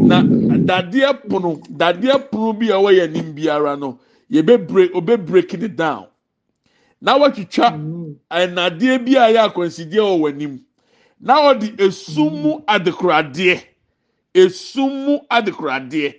Na 0.03 0.23
dadeɛ 0.23 1.29
pono 1.29 1.61
dadeɛ 1.71 2.31
pono 2.31 2.53
bi 2.53 2.69
a 2.71 2.77
ɛwɔ 2.79 2.91
yɛn 2.99 3.09
anim 3.17 3.35
biara 3.35 3.77
no 3.79 3.99
yɛbɛ 4.31 4.69
break 4.69 4.95
obe 4.95 5.17
break 5.27 5.55
it 5.55 5.77
down. 5.77 6.07
Na 7.01 7.19
wɔtwitwa 7.19 7.69
ɛnadeɛ 8.31 9.05
bi 9.05 9.13
a 9.17 9.29
ɛyɛ 9.33 9.51
akɔnsideɛ 9.53 10.01
wɔ 10.01 10.21
wɔn 10.21 10.35
anim. 10.35 10.61
Na 11.21 11.35
ɔde 11.53 11.77
esum 11.79 12.33
mu 12.43 12.61
adekoradeɛ. 12.69 13.61
esum 14.35 14.93
mu 15.07 15.19
adekoradeɛ 15.31 16.15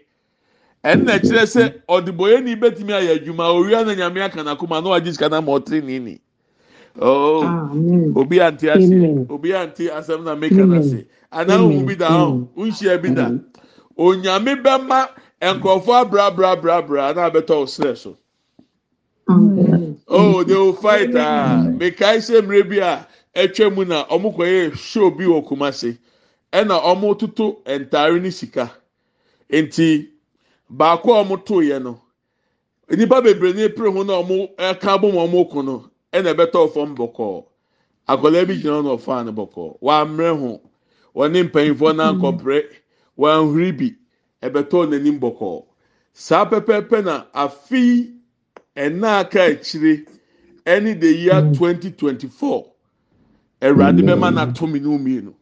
ɛnna 0.83 1.19
kyerɛ 1.25 1.45
sɛ 1.53 1.63
ɔdebɔyɛni 1.89 2.53
bɛtumi 2.61 2.93
ayɛ 2.93 3.11
adwuma 3.17 3.45
owia 3.49 3.85
na 3.85 3.93
nyame 3.95 4.21
aka 4.23 4.43
n'akoma 4.43 4.83
na 4.83 4.89
wagye 4.91 5.13
sika 5.13 5.29
na 5.29 5.41
ma 5.41 5.53
ɔtiri 5.57 5.83
nini 5.83 6.21
oh 7.01 7.61
obi 8.15 8.41
ante 8.41 8.69
ase 8.71 9.01
obi 9.29 9.53
ante 9.53 9.89
asɛm 9.89 10.23
na 10.23 10.35
meka 10.35 10.65
na 10.67 10.81
se 10.81 11.05
anaa 11.31 11.59
ohun 11.61 11.85
bi 11.85 11.95
da 11.95 12.09
hɔ 12.09 12.47
nhyia 12.57 13.01
bi 13.01 13.09
da. 13.11 13.33
Onyame 13.97 14.55
bɛma 14.63 15.09
nkurɔfoɔ 15.41 15.95
abrabrabrabra 16.03 17.15
na 17.15 17.29
abɛtɔ 17.29 17.55
ɔsrɛ 17.63 17.97
so. 17.97 18.17
Oh 20.07 20.43
they 20.43 20.55
will 20.55 20.73
fight 20.73 21.15
ah. 21.15 21.67
Mekae 21.77 22.17
sɛ 22.19 22.41
mmerɛ 22.41 22.69
bi 22.69 22.77
a 22.79 23.07
ɛtwa 23.35 23.75
mu 23.75 23.85
na 23.85 24.05
ɔmo 24.07 24.35
kɔyɛ 24.35 24.75
show 24.77 25.11
bi 25.11 25.25
wɔ 25.25 25.45
kumase 25.47 25.97
ɛna 26.53 26.81
ɔmo 26.83 27.17
toto 27.19 27.61
ntaare 27.65 28.21
ne 28.21 28.29
sika. 28.31 28.71
Nti 29.51 30.09
baako 30.71 31.13
a 31.21 31.23
ɔmo 31.25 31.45
to 31.45 31.55
yɛ 31.55 31.81
no 31.83 32.01
nipa 32.89 33.21
bebree 33.21 33.53
ne 33.55 33.69
pere 33.69 33.91
ho 33.91 34.03
na 34.03 34.13
ɔmo 34.21 34.55
ɛka 34.57 35.01
bom 35.01 35.13
ɔmo 35.15 35.51
ko 35.51 35.61
no 35.61 35.89
ɛna 36.13 36.33
ɛbɛtɔ 36.33 36.73
fam 36.73 36.95
bɔkɔɔ 36.95 37.45
akwadaa 38.07 38.45
bi 38.47 38.55
gyina 38.61 38.75
hɔ 38.79 38.83
na 38.83 38.89
ɔfaa 38.97 39.25
no 39.25 39.31
bɔkɔɔ 39.33 39.77
wammerɛ 39.81 40.39
ho. 40.39 40.61
Wɔne 41.15 41.49
mpanyinfoɔ 41.49 41.91
nankɔpere 41.95 42.63
wanhuri 43.17 43.71
bi. 43.77 43.95
Ɛbɛtɔ 44.43 44.87
n'anim 44.89 45.19
bɔkɔɔ 45.19 45.63
saa 46.13 46.45
pɛpɛɛpɛ 46.45 47.03
na 47.03 47.25
afi 47.33 48.13
ɛna 48.75 49.19
aka 49.21 49.39
akyire 49.51 50.05
ɛne 50.65 50.99
the 50.99 51.13
year 51.15 51.41
twenty 51.53 51.91
twenty 51.91 52.27
four 52.27 52.71
ɛwurade 53.61 54.01
bɛma 54.03 54.33
na 54.33 54.45
to 54.51 54.67
mi 54.67 54.79
ne 54.79 54.87
omienu. 54.87 55.33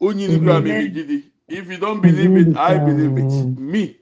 Onyini 0.00 0.38
kura 0.42 0.60
mi 0.60 0.70
gidi. 0.90 1.24
If 1.48 1.70
you 1.70 1.78
don't 1.78 2.00
believe 2.00 2.36
it, 2.36 2.56
I 2.56 2.78
believe 2.78 3.18
it. 3.18 3.58
Me, 3.58 3.96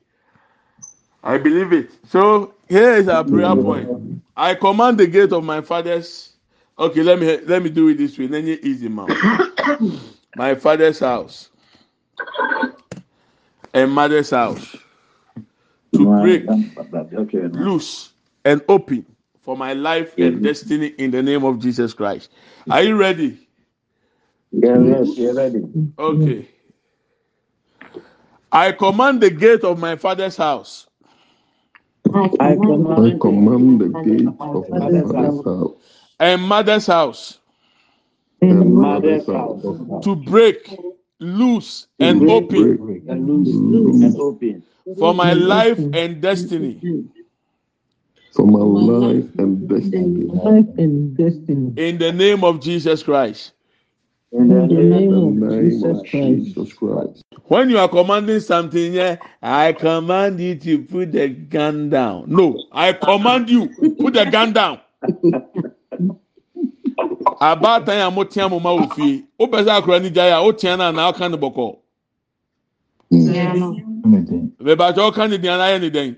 I 1.24 1.38
believe 1.38 1.72
it. 1.72 1.90
So 2.08 2.54
here 2.68 2.94
is 2.96 3.08
our 3.08 3.24
prayer 3.24 3.56
point. 3.56 3.90
I 4.38 4.54
command 4.54 4.98
the 4.98 5.08
gate 5.08 5.32
of 5.32 5.44
my 5.44 5.60
father's. 5.60 6.30
Okay, 6.78 7.02
let 7.02 7.18
me 7.18 7.38
let 7.46 7.62
me 7.62 7.70
do 7.70 7.88
it 7.88 7.98
this 7.98 8.16
way. 8.16 8.26
You 8.26 8.58
easy 8.62 8.88
man. 8.88 9.08
My 10.36 10.54
father's 10.54 11.00
house 11.00 11.50
and 13.74 13.90
mother's 13.90 14.30
house 14.30 14.76
to 15.92 16.06
break, 16.06 16.46
loose, 17.52 18.12
and 18.44 18.62
open 18.68 19.04
for 19.42 19.56
my 19.56 19.72
life 19.72 20.14
and 20.20 20.40
destiny 20.42 20.88
in 20.98 21.10
the 21.10 21.22
name 21.22 21.44
of 21.44 21.58
Jesus 21.58 21.92
Christ. 21.92 22.30
Are 22.70 22.82
you 22.82 22.96
ready? 22.96 23.48
Yes, 24.52 24.78
yes, 24.84 25.18
you're 25.18 25.34
ready. 25.34 25.64
Okay. 25.98 26.48
I 28.52 28.72
command 28.72 29.20
the 29.20 29.30
gate 29.30 29.64
of 29.64 29.78
my 29.80 29.96
father's 29.96 30.36
house 30.36 30.86
I 32.14 32.30
I 32.40 32.56
command 32.56 33.20
command 33.20 33.80
the 33.80 33.88
gate 33.88 34.28
of 34.28 34.68
my 34.70 34.90
father's 34.90 35.12
house. 35.12 35.74
And 36.20 36.42
mother's 36.42 36.86
house. 36.86 37.40
And 38.42 38.74
mother's 38.74 39.26
mother's 39.26 39.26
house. 39.26 39.62
house. 39.90 40.04
To 40.04 40.16
break, 40.16 40.78
loose, 41.20 41.88
and 42.00 42.20
break, 42.20 42.28
open. 42.28 42.76
break, 42.76 43.02
and 43.08 43.26
loose 43.28 43.62
loose 43.62 44.02
and 44.02 44.16
open. 44.18 44.62
For 44.98 45.14
my 45.14 45.34
life 45.34 45.88
and 45.92 46.20
destiny. 46.20 46.84
for 48.32 48.46
my 48.46 48.60
life 48.60 49.26
and 49.38 49.68
destiny. 49.68 50.24
Life 50.26 50.66
and 50.78 51.16
destiny. 51.16 51.72
In 51.76 51.98
the 51.98 52.12
name 52.12 52.44
of 52.44 52.60
Jesus 52.60 53.02
Christ. 53.02 53.52
In 54.32 54.48
the 54.48 54.60
In 54.62 54.68
the 54.68 54.74
name 54.74 55.40
name 55.40 55.42
of 55.44 55.62
Jesus 55.62 56.00
Christ. 56.00 56.44
Jesus 56.44 56.72
Christ. 56.74 57.24
When 57.44 57.70
you 57.70 57.78
are 57.78 57.88
commanding 57.88 58.40
something, 58.40 58.92
yeah, 58.92 59.16
I 59.42 59.72
command 59.72 60.38
you 60.40 60.54
to 60.56 60.82
put 60.84 61.12
the 61.12 61.28
gun 61.28 61.88
down. 61.90 62.24
No, 62.28 62.62
I 62.72 62.92
command 62.92 63.48
you 63.48 63.68
put 63.98 64.14
the 64.14 64.26
gun 64.26 64.52
down. 64.52 64.80
abaatan 67.40 68.00
a 68.06 68.10
motea 68.10 68.50
mo 68.50 68.58
ma 68.58 68.70
wɔ 68.74 68.92
fie 68.94 69.24
wopɛ 69.38 69.58
sɛ 69.64 69.70
akora 69.78 70.02
ne 70.02 70.10
gyae 70.10 70.32
a 70.34 70.42
wotea 70.42 70.76
no 70.76 70.84
anaa 70.90 71.12
ɔka 71.12 71.30
ne 71.30 71.36
bɔkɔ 71.36 71.66
bɛbàtɛ 74.58 75.00
ɔka 75.08 75.30
ne 75.30 75.38
deɛ 75.38 75.52
anayɛ 75.54 75.80
ne 75.80 75.90
dɛn 75.90 76.16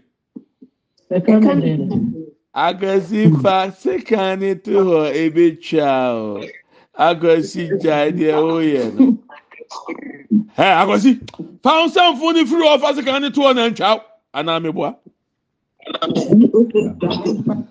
Second 1.08 2.22
agasi 2.54 3.30
fa 3.42 3.70
sika 3.76 4.36
ne 4.36 4.54
to 4.54 4.70
hɔ 4.70 5.02
ebetwa 5.12 5.92
o 6.14 6.40
akɔsi 6.98 7.78
gyae 7.80 8.10
deɛ 8.12 8.34
woyɛ 8.42 8.94
no. 8.94 9.18
Ɛ 10.56 10.66
akɔsi. 10.82 11.20
Pawosamfo 11.62 12.32
no 12.34 12.44
firi 12.44 12.66
ɔfa 12.76 12.94
sika 12.94 13.18
ne 13.20 13.30
toɔ 13.30 13.54
na 13.54 13.68
ntwaw 13.70 14.00
anaa 14.34 14.60
meboa? 14.60 14.96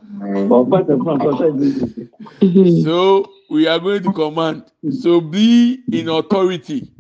So 2.84 3.26
we 3.50 3.68
are 3.68 3.80
going 3.80 4.04
to 4.04 4.12
command. 4.12 4.64
So 4.92 5.22
be 5.22 5.80
in 5.92 6.10
authority. 6.10 6.92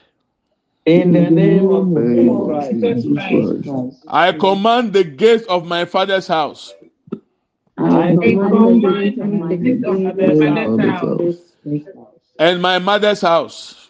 In 0.86 1.14
the 1.14 1.30
name 1.32 1.70
of 1.70 1.88
name 1.88 2.30
of 2.30 2.70
Jesus 2.72 3.04
Jesus 3.04 3.14
Christ. 3.14 3.64
Christ. 3.64 4.04
i 4.08 4.32
command 4.32 4.94
the 4.94 5.04
gate 5.04 5.44
of 5.48 5.66
my 5.66 5.86
father's 5.86 6.28
house. 6.28 6.74
I 7.78 8.16
command 8.16 8.84
the 8.84 8.94
gate 8.94 9.20
of 9.20 10.00
my 10.00 10.12
Father's 10.12 10.40
father's 10.40 10.82
house. 10.82 11.20
house. 11.66 12.32
And 12.40 12.62
my 12.62 12.80
mother's 12.80 13.22
house. 13.22 13.90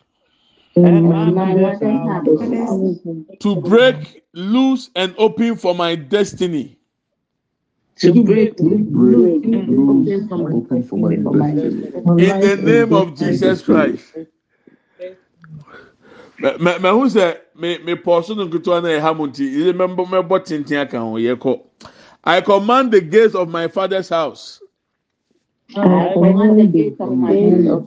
And 0.76 1.10
my 1.10 1.26
mother's 1.32 1.82
house. 1.82 2.98
to 3.42 3.56
break 3.58 4.24
loose 4.34 4.90
and 4.96 5.16
open 5.18 5.56
for 5.58 5.76
my 5.76 5.96
destiny. 5.96 6.78
To 8.00 8.24
break, 8.24 8.58
Break, 8.58 9.46
loose, 9.46 10.22
open 10.32 10.84
for 10.84 10.98
my 10.98 11.16
destiny. 11.16 11.92
in 12.18 12.40
the 12.42 12.58
name 12.64 12.94
of 12.94 13.18
jesus 13.18 13.62
christ 13.62 14.14
mɛ 16.40 16.58
mɛ 16.58 16.80
mɛ 16.80 16.92
hu 16.92 17.06
sɛ 17.10 17.38
me 17.56 17.78
me 17.80 17.96
pɔso 17.96 18.36
no 18.38 18.48
nketewa 18.48 18.84
na 18.84 18.90
ɛha 18.90 19.18
mo 19.18 19.28
nti 19.28 19.46
yɛ 19.50 19.74
mɛbɔ 19.74 20.06
mɛbɔ 20.08 20.46
tenten 20.46 20.82
aka 20.82 21.00
ho. 21.00 21.16
Yɛ 21.16 21.36
kɔ. 21.38 21.62
I 22.24 22.42
command 22.42 22.92
the 22.92 23.02
gates 23.02 23.36
of 23.36 23.50
my 23.50 23.68
father's 23.68 24.10
house. 24.10 24.62
I 25.76 26.14
command 26.14 26.60
the 26.60 26.68
gate 26.68 26.98
of 27.00 27.12
my 27.18 27.34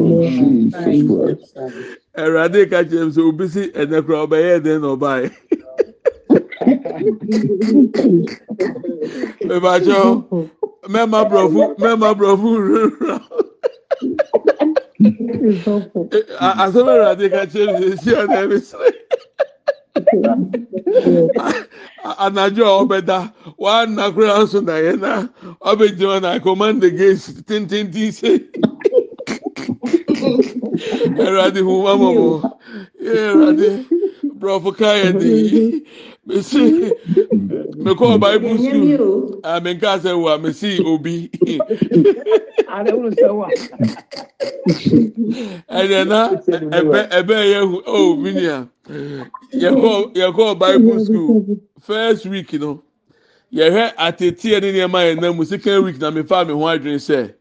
Jesus 0.73 1.03
Christ. 1.03 1.55
ɛwurade 2.17 2.61
ka 2.71 2.79
kyerɛ 2.89 3.05
m 3.07 3.11
sɛ 3.15 3.21
obi 3.29 3.45
si 3.49 3.63
ɛnɛ 3.81 3.99
kora 4.05 4.19
ɔbɛyɛ 4.27 4.51
ɛdɛn 4.59 4.81
na 4.81 4.89
ɔbaeɛ 4.95 5.29
mebakyɛw 9.47 10.09
mɛma 10.93 11.19
borɔfo 11.29 11.63
mɛma 11.81 12.09
borɔfo 12.17 12.47
wura 12.55 12.85
asɛm 16.63 16.87
ɛwurade 16.93 17.25
ka 17.33 17.41
kyerɛ 17.51 17.71
m 17.71 17.77
sɛ 17.81 17.97
si 18.03 18.11
ɔna 18.11 18.37
ɛbi 18.45 18.57
anajua 22.25 22.69
ọbẹta 22.81 23.17
wàá 23.63 23.81
nàkúrẹ́ 23.95 24.33
asọ 24.39 24.59
nà 24.67 24.75
yẹn 24.85 24.97
náà 25.03 25.19
ọbẹ̀ 25.69 25.87
jẹ́wọ́ 25.97 26.17
náà 26.25 26.35
kọ́mándé 26.43 26.87
gẹ̀ẹ́sì 26.97 27.29
tíntìntì 27.47 28.03
ṣe. 28.17 28.31
ẹ̀rọ 31.25 31.39
adé 31.47 31.59
hu 31.67 31.73
wá 31.85 31.91
mọ̀ 32.01 32.11
mọ̀ 32.17 32.33
ẹ̀rọ 33.15 33.43
adé. 33.51 33.69
Borɔfo 34.41 34.71
ka 34.77 34.89
yɛ 35.01 35.09
de 35.19 35.83
mesi 36.25 36.91
mekɔ 37.85 38.19
bible 38.19 38.57
school. 38.57 39.39
a 39.43 39.61
menka 39.61 39.99
sɛ 39.99 40.17
wo 40.19 40.27
a 40.29 40.39
mesi 40.39 40.79
obi. 40.83 41.29
Ɛnɛ 45.69 46.07
na 46.07 46.29
ɛbɛ 46.77 47.09
ɛbɛ 47.09 47.35
yɛ 47.53 47.59
hu 47.69 47.81
oh 47.85 48.15
minia 48.17 48.67
yɛkɔ 49.53 50.13
yɛkɔ 50.15 50.59
bible 50.59 51.05
school 51.05 51.45
first 51.79 52.25
week 52.25 52.53
no 52.53 52.81
yɛhwɛ 53.53 53.93
ateteɛ 53.95 54.61
ne 54.61 54.71
nneɛma 54.73 54.99
yɛn 55.05 55.21
nam 55.21 55.45
second 55.45 55.83
week 55.85 55.99
na 56.01 56.09
mefa 56.11 56.45
me 56.47 56.53
ho 56.53 56.65
adwene 56.65 56.97
sɛ 56.99 57.33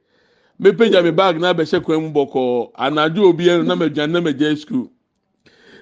mepagya 0.60 1.02
me 1.02 1.10
bag 1.10 1.40
na 1.40 1.54
abɛhyɛ 1.54 1.82
kwan 1.82 2.02
mu 2.02 2.10
bɔkɔɔ 2.12 2.72
anadwo 2.78 3.28
obi 3.30 3.44
yɛn 3.46 3.64
no 3.64 3.74
na 3.74 3.84
mɛdwa 3.86 4.10
na 4.10 4.20
mɛgya 4.20 4.58
school. 4.58 4.90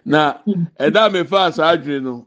Na 0.08 0.38
ɛda 0.80 1.04
a 1.06 1.10
mefa 1.10 1.52
saa 1.52 1.72
adwene 1.76 2.02
no 2.02 2.26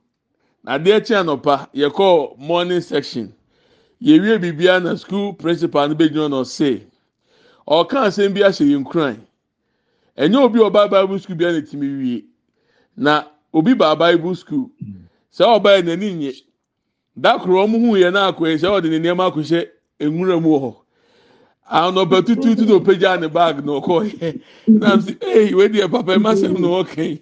adeɛ 0.67 1.03
kye 1.05 1.15
anɔpa 1.17 1.67
yɛkɔ 1.73 2.37
morning 2.37 2.81
section. 2.81 3.33
Yɛwie 4.01 4.37
biribiara 4.39 4.83
na 4.83 4.95
school 4.95 5.33
principal 5.33 5.89
no 5.89 5.95
bɛgyina 5.95 6.29
na 6.29 6.41
ɔse 6.41 6.81
ɔka 7.67 8.05
asɛm 8.05 8.33
bi 8.35 8.41
ahyɛ 8.41 8.65
yɛn 8.69 8.85
kuran 8.85 9.17
ɛnyɛ 10.17 10.37
obi 10.43 10.59
ɔbaa 10.59 10.89
bible 10.91 11.17
school 11.19 11.35
bi 11.35 11.45
a 11.45 11.51
na 11.53 11.61
timi 11.61 11.87
wie. 11.97 12.25
Na 12.97 13.23
obi 13.51 13.73
baa 13.73 13.95
bible 13.95 14.35
school. 14.35 14.69
Sɛ 15.33 15.43
ɔbaa 15.59 15.81
yɛ 15.81 15.83
n'ani 15.85 16.13
nye 16.13 16.31
dakoro 17.19 17.65
ɔmo 17.65 17.79
hu 17.81 17.97
yɛ 17.97 18.13
na 18.13 18.31
akɔ 18.31 18.41
yɛ 18.45 18.57
sɛ 18.61 18.67
ɔde 18.77 18.89
ne 18.91 18.99
nneɛma 18.99 19.31
akɔhyɛ 19.33 19.67
nwura 20.01 20.39
mu 20.39 20.49
wɔ 20.49 20.59
hɔ. 20.61 20.75
Anɔpɛ 21.71 22.25
tututu 22.27 22.65
na 22.67 22.77
ɔpagya 22.77 23.19
ne 23.21 23.27
bag 23.27 23.65
na 23.65 23.71
ɔkɔ 23.81 24.11
yɛ 24.11 24.41
na 24.67 24.97
sɛ 24.97 25.17
ee 25.23 25.53
wei 25.55 25.67
deɛ 25.69 25.89
papa 25.89 26.13
ɛma 26.17 26.35
sɛm 26.37 26.59
na 26.59 27.01
yi. 27.03 27.21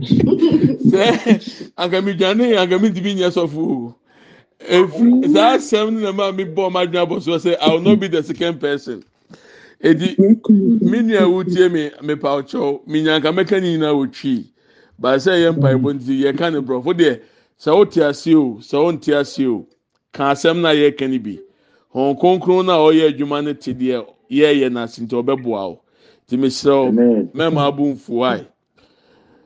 Sɛ 0.00 1.72
ankami 1.76 2.12
ankami 2.56 2.88
ntumi 2.90 3.14
nyɛ 3.14 3.30
sɔfo 3.30 3.58
o. 3.58 3.94
Efi 4.60 5.32
saa 5.32 5.56
asɛm 5.56 5.92
no 5.94 6.00
na 6.00 6.12
maa 6.12 6.32
mi 6.32 6.44
bɔ 6.44 6.68
ɔmo 6.68 6.78
adwene 6.82 7.06
abɔ 7.06 7.22
so 7.22 7.32
sɛ 7.38 7.56
i 7.60 7.68
will 7.72 7.80
not 7.80 8.00
be 8.00 8.08
the 8.08 8.22
second 8.22 8.60
person. 8.60 9.02
Edi 9.80 10.16
mi 10.18 10.98
nua 11.02 11.22
ewu 11.22 11.44
tie 11.44 11.68
mi 11.68 11.90
mipa 12.02 12.28
ɔkyɛw 12.42 12.86
mi 12.86 13.02
nyanka 13.02 13.32
mɛka 13.32 13.60
ne 13.62 13.76
nyinaa 13.78 13.94
wɔ 13.94 14.12
twi. 14.12 14.44
Baasa 15.00 15.32
yɛ 15.32 15.56
mpaebɔ 15.56 15.94
nti 15.94 16.22
yɛ 16.24 16.36
ka 16.36 16.50
ne 16.50 16.58
borɔfo 16.60 16.92
deɛ 16.92 17.20
sɛ 17.60 17.76
wote 17.76 17.96
ase 17.98 18.34
o 18.34 18.58
sɛ 18.60 18.82
wonte 18.82 19.08
ase 19.14 19.40
o 19.46 19.66
ka 20.12 20.32
asɛm 20.32 20.60
na 20.60 20.70
yɛ 20.70 20.96
ka 20.98 21.06
ne 21.06 21.18
bi. 21.18 21.38
Wɔn 21.94 22.18
kronkron 22.20 22.66
na 22.66 22.78
ɔyɛ 22.78 23.14
adwuma 23.14 23.42
no 23.44 23.52
te 23.54 23.72
deɛ 23.72 24.04
yɛɛyɛ 24.30 24.70
n'ase 24.72 24.98
nti 25.02 25.14
ɔbɛboa 25.14 25.60
o 25.70 25.80
ti 26.26 26.36
mi 26.36 26.48
srɛ 26.48 26.72
o 26.72 26.90
mɛma 26.92 27.68
abo 27.68 27.84
nfuwa 27.94 28.38
yi. 28.38 28.46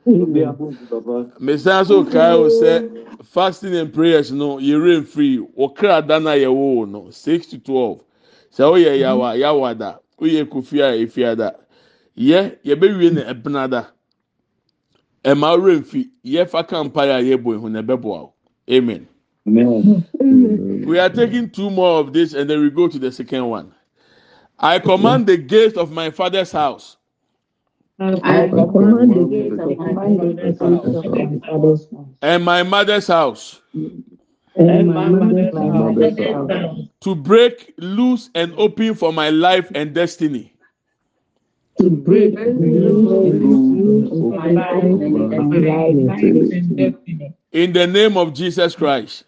Obi 0.05 0.41
abuntu 0.45 0.85
papa. 0.89 1.31
mesan 1.39 1.85
so 1.85 2.03
kae 2.03 2.33
o 2.35 2.49
sɛ 2.49 3.23
fasting 3.23 3.75
and 3.75 3.93
prayers 3.93 4.31
no 4.31 4.57
yɛrɛ 4.57 5.01
nfiri 5.01 5.47
wɔkra 5.57 6.05
da 6.07 6.19
na 6.19 6.31
yɛwɔ 6.31 6.89
no 6.89 7.09
six 7.09 7.47
to 7.47 7.57
twelve. 7.57 8.01
Sɛ 8.51 8.69
woyɛ 8.71 8.91
mm-hmm. 8.91 9.01
yawa 9.01 9.37
yawa 9.39 9.77
da 9.77 9.95
woyɛ 10.19 10.45
kofi 10.49 10.81
a 10.81 10.91
efia 11.05 11.37
da 11.37 11.51
yɛ 12.17 12.57
yɛbɛwie 12.65 13.13
no 13.13 13.21
ɛbena 13.21 13.69
da 13.69 13.85
ɛma 15.23 15.55
ɔrɛ 15.57 15.79
nfi 15.79 16.09
yɛ 16.25 16.49
fa 16.49 16.63
kampa 16.63 17.03
a 17.03 17.21
yɛbɔ 17.23 17.55
ihu 17.55 17.69
na 17.69 17.81
ɛbɛboa 17.81 18.19
o 18.19 18.33
amen. 18.69 19.07
Amen. 19.47 20.05
We 20.85 20.99
are 20.99 21.09
taking 21.09 21.49
two 21.49 21.69
more 21.69 21.99
of 21.99 22.13
this 22.13 22.33
and 22.33 22.49
then 22.49 22.61
we 22.61 22.69
go 22.69 22.87
to 22.87 22.97
the 22.97 23.11
second 23.11 23.45
one. 23.49 23.73
I 24.59 24.79
command 24.79 25.27
the 25.27 25.35
gates 25.37 25.77
of 25.77 25.91
my 25.91 26.11
father's 26.11 26.51
house 26.51 26.95
I 28.23 28.47
command 28.49 29.13
the 29.13 29.25
gates 29.29 29.59
of 29.59 29.77
my 29.77 29.93
father's 29.93 30.59
house. 31.45 31.87
And 32.21 32.43
my 32.43 32.63
mother's 32.63 33.07
house. 33.07 33.61
And 34.55 34.93
my 34.93 35.09
mother's 35.09 35.53
house. 35.55 36.87
to 37.01 37.15
break 37.15 37.73
loose 37.77 38.29
and 38.35 38.53
open 38.57 38.95
for 38.95 39.13
my 39.13 39.29
life 39.29 39.71
and 39.75 39.93
destiny. 39.93 40.53
to 41.79 41.89
break 41.89 42.35
the 42.35 42.51
rules 42.53 44.35
my 44.35 44.51
life 44.51 44.83
and 44.83 46.77
destiny. 46.77 47.33
In 47.51 47.73
the 47.73 47.87
name 47.87 48.17
of 48.17 48.33
Jesus 48.33 48.75
Christ, 48.75 49.23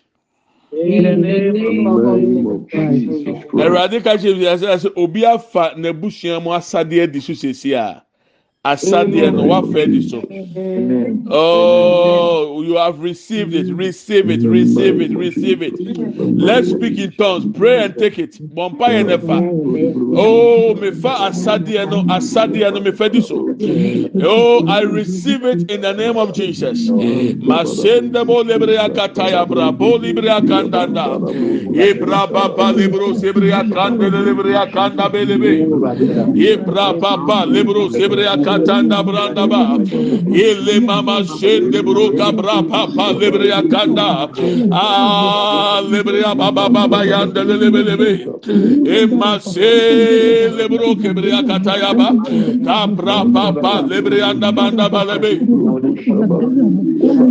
Awurade 3.64 4.04
ka 4.04 4.18
kyerɛ 4.18 4.36
mi 4.38 4.46
sɛ 4.84 4.90
obi 4.96 5.26
afa 5.26 5.74
n'abusua 5.78 6.44
mu 6.44 6.52
asadeɛ 6.52 7.12
di 7.12 7.20
so 7.22 7.34
sesi 7.34 7.74
a 7.74 8.04
asadeɛ 8.74 9.36
no 9.36 9.46
wafa 9.46 9.88
di 9.88 10.02
so. 10.02 10.24
Oh, 11.30 12.62
you 12.64 12.76
have 12.78 13.00
received 13.00 13.54
it. 13.54 13.70
Receive 13.74 14.30
it. 14.30 14.44
Receive 14.44 15.02
it. 15.02 15.16
Receive 15.16 15.62
it. 15.62 15.80
Let's 16.38 16.70
speak 16.70 16.98
in 16.98 17.12
tongues. 17.14 17.46
Pray 17.58 17.84
and 17.86 17.98
take 17.98 18.20
it. 18.20 18.40
Bompa 18.56 18.90
yɛ 18.96 19.04
nefa. 19.18 19.46
Oh, 20.16 20.76
mefa 20.76 21.30
asadeɛ 21.30 21.90
no 21.90 22.04
asadeɛ 22.04 22.74
no 22.74 22.82
mefa 22.82 23.12
di 23.12 23.22
so. 23.22 23.46
Oh, 24.22 24.64
I 24.68 24.82
receive 24.82 25.44
it 25.46 25.72
in 25.72 25.82
the 25.82 25.94
name 25.94 26.18
of 26.18 26.34
Jesus. 26.34 26.92
Masende 26.92 28.26
bo 28.26 28.44
lebrea 28.44 28.90
kataya 28.94 29.48
bra 29.50 29.72
bo 29.72 29.98
librea 30.00 30.42
kandanda. 30.42 31.20
Ibra 31.74 32.32
baba 32.32 32.72
libro 32.74 33.14
sebrea 33.14 33.64
kande 33.72 34.10
lebrea 34.12 34.72
kanda 34.72 35.10
belebe. 35.10 35.68
Ibra 36.36 37.00
baba 37.00 37.46
libro 37.46 37.90
sebrea 37.90 38.38
matanda 38.58 39.04
branda 39.04 39.48
ba. 39.50 39.78
İle 40.36 40.80
mama 40.80 41.24
shende 41.24 41.86
bruka 41.86 42.38
bra 42.38 42.62
pa 42.70 42.88
pa 42.96 43.12
lebriya 43.20 43.70
kanda. 43.70 44.30
A 44.72 45.82
lebriya 45.92 46.38
ba 46.40 46.56
ba 46.56 46.74
ba 46.74 46.92
ba 46.92 47.06
yanda 47.06 47.44
lebe 47.44 47.82
lebe 47.86 48.12
e 48.88 49.06
ma 49.06 49.40
se 49.40 50.50
lebro 50.58 50.96
kebriya 51.02 51.48
kata 51.48 51.78
ya 51.78 51.94
ba. 51.98 52.10
Ta 52.66 52.88
bra 52.88 53.24
pa 53.34 53.52
pa 53.62 53.82
lebriya 53.90 54.34
da 54.42 54.52
ba 54.52 54.72
da 54.72 54.90
ba 54.90 55.04
lebe 55.06 55.32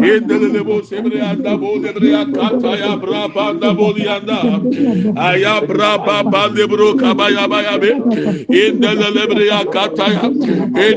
yende 0.06 0.36
lebo 0.54 0.82
sebriya 0.82 1.34
da 1.42 1.56
bo 1.56 1.76
lebriya 1.78 2.22
kata 2.34 2.72
ya 2.78 2.96
bra 2.96 3.28
pa 3.34 3.52
da 3.52 3.72
bo 3.74 3.92
yanda. 3.96 4.40
Aya 5.16 5.60
bra 5.66 5.98
pa 5.98 6.22
pa 6.30 6.46
lebro 6.48 6.94
kabaya 6.94 7.48
ba 7.48 7.62
ya 7.62 7.78
be. 7.78 7.90
Yende 8.48 8.90
lebriya 9.16 9.64
kata 9.72 10.06
ya. 10.12 10.24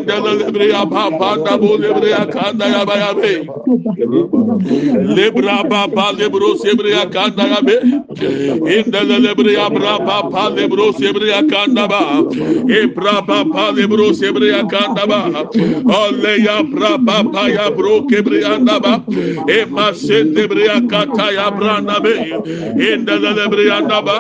dala 0.09 0.31
lebre 0.41 0.65
ya 0.73 0.83
ba 0.85 1.03
ba 1.19 1.29
da 1.45 1.57
bo 1.61 1.77
lebre 1.77 2.09
ya 2.09 2.25
kanda 2.35 2.65
ya 2.73 2.81
ba 2.89 2.95
ya 3.03 3.11
be 3.13 3.31
lebra 5.15 5.57
ba 5.69 5.81
ba 5.95 6.05
lebro 6.19 6.55
sebre 6.63 6.89
ya 6.97 7.05
kanda 7.15 7.43
ya 7.53 7.61
be 7.61 7.75
indala 8.77 9.17
lebre 9.25 9.53
ya 9.53 9.69
bra 9.69 9.93
ba 10.07 10.17
ba 10.33 10.43
lebro 10.57 10.91
sebre 10.99 11.27
ya 11.29 11.41
kanda 11.51 11.85
ba 11.87 12.01
e 12.79 12.81
bra 12.95 13.21
ba 13.21 13.43
ba 13.53 13.65
lebro 13.77 14.09
sebre 14.13 14.47
ya 14.49 14.61
kanda 14.73 15.05
ba 15.11 15.19
ole 16.01 16.33
ya 16.47 16.57
bra 16.63 16.97
ba 16.97 17.17
ba 17.23 17.43
ya 17.49 17.69
bro 17.77 18.01
kebre 18.09 18.41
ya 18.41 18.55
anda 18.57 18.79
ba 18.79 18.93
e 19.57 19.59
mashe 19.75 20.23
lebre 20.35 20.65
ya 20.65 20.79
kata 20.91 21.27
ya 21.37 21.47
bra 21.51 21.79
na 21.81 21.99
be 21.99 22.13
indala 22.89 23.31
lebre 23.39 23.63
ya 23.69 23.77
anda 23.81 24.01
ba 24.01 24.17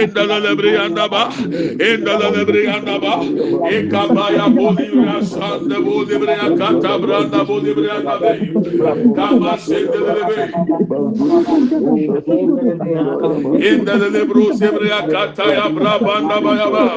indala 0.00 0.38
lebre 0.46 0.72
ya 0.76 0.84
anda 0.88 1.06
ba 1.08 1.22
indala 1.90 2.30
lebre 2.36 2.64
ya 2.64 2.74
anda 2.80 2.96
ba 3.04 3.14
e 3.70 3.76
kabaya 3.92 4.46
boli 4.56 4.88
Rasanda 5.06 5.86
bu 5.86 6.08
libreya 6.08 6.56
katabranda 6.58 7.48
bu 7.48 7.64
libreya 7.64 8.20
be. 8.20 8.40
Kama 9.16 9.56
sendele 9.58 10.22
be. 10.28 10.36
İndele 13.68 14.14
de 14.14 14.28
bro 14.28 14.54
sebreya 14.54 15.08
kataya 15.08 15.76
brabanda 15.76 16.44
baya 16.44 16.72
ba. 16.72 16.88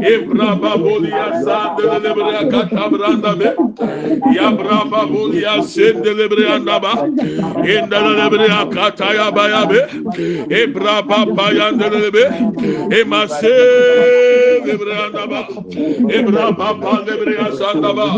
İbraba 0.00 0.84
boliya 0.84 1.42
sandele 1.44 2.04
de 2.04 2.16
brea 2.16 2.48
katabranda 2.48 3.40
be. 3.40 3.56
Ya 4.34 4.58
braba 4.58 5.08
boliya 5.14 5.62
sendele 5.62 6.30
brea 6.30 6.64
naba. 6.64 6.92
İndele 7.58 8.16
de 8.18 8.30
brea 8.32 8.70
kataya 8.70 9.36
baya 9.36 9.70
be. 9.70 9.88
İbraba 10.62 11.36
bayandele 11.36 12.14
be. 12.14 12.32
İmase. 13.00 14.53
Ebreya 14.62 15.06
daba. 15.12 15.40
Ebreya 16.16 16.50
baba 16.58 16.92
Ebreya 17.12 17.46
sandaba. 17.58 18.08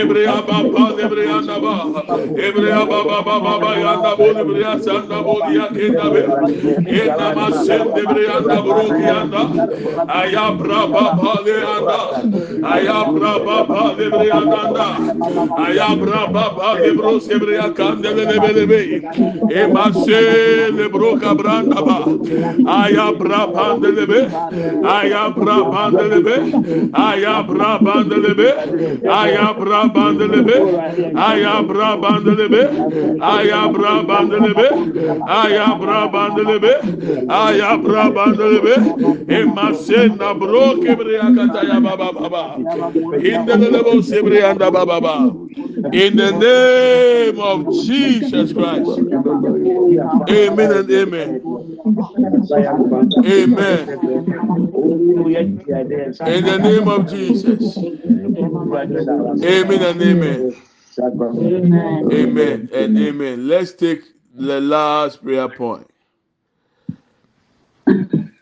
Ebreya 0.00 0.36
baba 0.48 0.84
Ebreya 1.04 1.38
daba. 1.48 1.74
Ebreya 2.46 2.82
baba 2.90 3.18
baba 3.24 3.70
yanda 3.84 4.12
bu 4.18 4.26
Ebreya 4.42 4.72
sanda 4.84 5.18
bu 5.24 5.34
ya 5.54 5.66
kenda 5.74 6.06
be. 6.12 6.22
Enda 7.00 7.26
masen 7.36 7.84
Ebreya 8.02 8.36
da 8.48 8.58
buru 8.64 8.86
yanda. 9.08 9.42
Aya 10.08 10.46
braba 10.58 11.04
bale 11.16 11.56
anda. 11.74 12.00
Aya 12.74 12.98
braba 13.14 13.56
bale 13.68 14.04
Ebreya 14.08 14.40
anda. 14.62 14.88
Aya 15.66 15.88
braba 16.00 16.44
bale 16.56 16.80
Ebros 16.90 17.24
Ebreya 17.30 17.66
kandele 17.74 18.24
lebele 18.30 18.64
be. 18.68 18.82
Emase 19.50 20.70
lebro 20.76 21.16
kabranda 21.20 21.80
ba. 21.86 21.98
Aya 22.66 23.12
braba 23.20 23.66
delebe. 23.80 24.20
Aya 24.84 25.30
braba 25.36 25.71
bandelebe. 25.72 26.36
Aya 26.92 27.42
bra 27.48 27.70
bandelebe. 27.86 28.48
Aya 29.20 29.46
bra 29.58 29.80
bandelebe. 29.94 30.56
Aya 31.16 31.54
bra 31.68 31.90
bandelebe. 32.02 32.62
Aya 33.20 33.62
bra 33.74 33.94
bandelebe. 34.08 34.68
Aya 35.40 35.66
bra 35.80 36.00
bandelebe. 36.14 36.72
Aya 37.28 37.70
bra 37.84 38.04
bandelebe. 38.16 38.74
Emasena 39.38 40.30
bro 40.38 40.66
kebre 40.82 41.16
akata 41.26 41.62
ya 41.68 41.80
baba 41.80 42.12
baba 42.12 42.44
indelebo 43.16 44.02
sebre 44.02 44.42
anda 44.44 44.70
baba 44.70 45.00
baba 45.00 45.41
In 45.92 46.16
the 46.16 46.32
name 46.32 47.40
of 47.40 47.66
Jesus 47.78 48.52
Christ. 48.52 49.02
Amen 50.30 50.72
and 50.72 50.90
amen. 50.90 51.42
Amen. 53.24 53.98
In 56.26 56.44
the 56.46 56.58
name 56.58 56.88
of 56.88 57.08
Jesus. 57.10 57.78
Amen 59.44 59.82
and 59.82 60.02
amen. 60.02 60.46
Amen 62.12 62.68
and 62.74 62.98
amen. 62.98 63.48
Let's 63.48 63.72
take 63.72 64.02
the 64.34 64.60
last 64.60 65.22
prayer 65.22 65.48
point. 65.48 65.88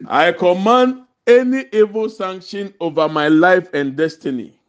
I 0.06 0.32
command 0.32 1.04
any 1.26 1.64
evil 1.72 2.08
sanction 2.10 2.74
over 2.80 3.08
my 3.08 3.28
life 3.28 3.68
and 3.74 3.96
destiny 3.96 4.59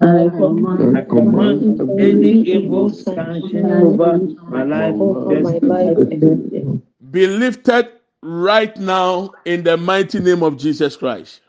I 0.00 0.28
command, 0.28 0.98
I 0.98 1.02
command 1.02 1.80
any 2.00 2.42
evil 2.42 2.90
sanction 2.90 3.64
over 3.66 4.18
my 4.48 4.64
life 4.64 4.94
and 4.94 5.28
destiny. 5.28 6.82
be 7.10 7.26
lifted 7.26 7.88
right 8.22 8.76
now 8.76 9.32
in 9.44 9.64
the 9.64 9.76
mighty 9.76 10.20
name 10.20 10.42
of 10.42 10.56
Jesus 10.58 10.96
Christ. 10.96 11.40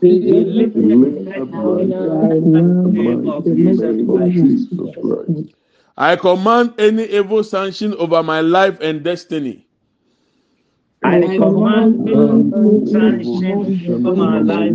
Be 0.00 0.20
lifted 0.20 1.26
right 1.26 1.48
now 1.48 1.78
in 1.78 1.90
the 1.90 2.90
name 2.92 3.28
of 3.28 3.46
mighty 3.46 3.54
Jesus 3.56 3.80
name 3.80 4.10
of 4.10 4.16
Christ. 4.16 4.34
Jesus 4.34 4.96
Christ. 5.02 5.54
I 5.96 6.16
command 6.16 6.74
any 6.78 7.04
evil 7.04 7.42
sanction 7.42 7.94
over 7.94 8.22
my 8.22 8.40
life 8.42 8.78
and 8.80 9.02
destiny 9.02 9.66
I 11.02 11.20
command 11.36 12.08
any 12.08 12.50
evil 12.50 12.86
sanction 12.86 14.06
over 14.06 14.14
my 14.16 14.38
life. 14.40 14.72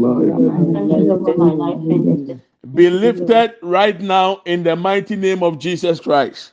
Be 2.74 2.90
lifted 2.92 3.56
right 3.64 4.00
now 4.00 4.42
in 4.46 4.64
the 4.64 4.76
mighty 4.76 5.16
name 5.16 5.42
of 5.42 5.58
Jesus 5.58 6.00
Christ. 6.00 6.52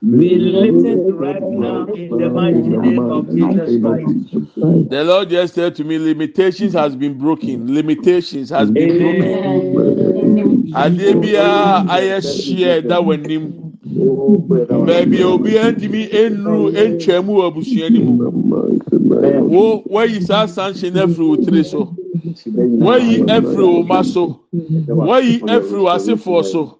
Be 0.00 0.36
lifted 0.36 1.14
right 1.14 1.40
now 1.42 1.86
in 1.92 2.16
the 2.16 2.30
mighty 2.30 2.62
name 2.62 2.98
of 2.98 3.28
Jesus 3.30 3.80
Christ. 3.80 4.90
The 4.90 5.04
Lord 5.04 5.28
just 5.28 5.54
said 5.54 5.76
to 5.76 5.84
me, 5.84 5.98
limitations 5.98 6.72
has 6.72 6.96
been 6.96 7.18
broken. 7.18 7.72
Limitations 7.72 8.48
has 8.50 8.70
been 8.70 8.98
broken. 8.98 9.22
Amen. 9.22 10.72
Adeɛ 10.72 11.14
biara 11.22 11.84
ayɛ 11.86 12.18
hyia 12.20 12.82
ɛda 12.82 12.98
w'anim. 13.04 13.71
Baabi 14.86 15.18
a 15.22 15.26
obiara 15.28 15.70
ntumi 15.72 16.02
nnuru 16.30 16.64
ntwa 16.88 17.16
mu 17.24 17.32
wɔ 17.38 17.42
abusua 17.48 17.86
no 17.92 18.00
mu. 18.00 18.12
Wo 19.52 19.82
wayi 19.94 20.20
saa 20.28 20.46
sanction 20.46 20.94
afiri 21.02 21.26
wo 21.28 21.36
tiri 21.36 21.64
so. 21.64 21.80
Wayi 22.86 23.14
afiri 23.28 23.64
wo 23.72 23.82
ma 23.82 24.02
so. 24.02 24.40
Wayi 25.08 25.40
afiri 25.54 25.80
wo 25.84 25.88
asefoɔ 25.96 26.44
so. 26.44 26.78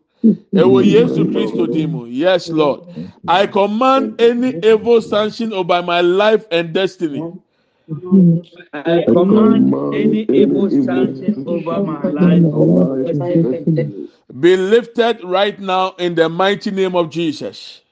Ewo 0.54 0.78
Yesu 0.82 1.24
Kristo 1.32 1.66
din 1.70 1.90
mu. 1.90 2.06
Yes, 2.06 2.48
Lord. 2.48 2.80
I 3.28 3.46
command 3.46 4.20
any 4.20 4.54
evil 4.62 5.00
sanction 5.02 5.52
over 5.52 5.82
my 5.82 6.00
life 6.00 6.46
and 6.50 6.72
destiny. 6.72 7.20
I 8.72 9.04
command 9.08 9.74
any 9.94 10.22
evil 10.30 10.70
sanction 10.70 11.44
over 11.46 11.82
my 11.82 12.02
life. 12.08 13.92
Be 14.40 14.56
lifted 14.56 15.24
right 15.24 15.58
now 15.60 15.94
in 15.98 16.14
the 16.14 16.28
mighty 16.28 16.70
name 16.70 16.96
of 16.96 17.10
Jesus. 17.10 17.82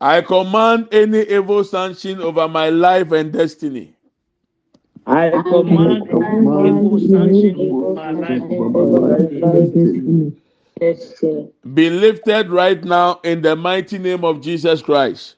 I 0.00 0.20
command 0.20 0.88
any 0.92 1.22
evil 1.22 1.64
sanction 1.64 2.20
over 2.20 2.48
my 2.48 2.70
life 2.70 3.10
and 3.12 3.32
destiny. 3.32 3.94
I 5.06 5.30
command 5.30 6.08
any 6.10 6.68
evil 6.68 6.98
sanction 7.00 7.56
over 7.58 7.94
my 7.94 8.12
life 8.12 8.42
and 8.42 9.74
destiny. 9.74 10.32
Be 11.74 11.90
lifted 11.90 12.50
right 12.50 12.82
now 12.84 13.20
in 13.24 13.42
the 13.42 13.56
mighty 13.56 13.98
name 13.98 14.24
of 14.24 14.40
Jesus 14.42 14.82
Christ. 14.82 15.36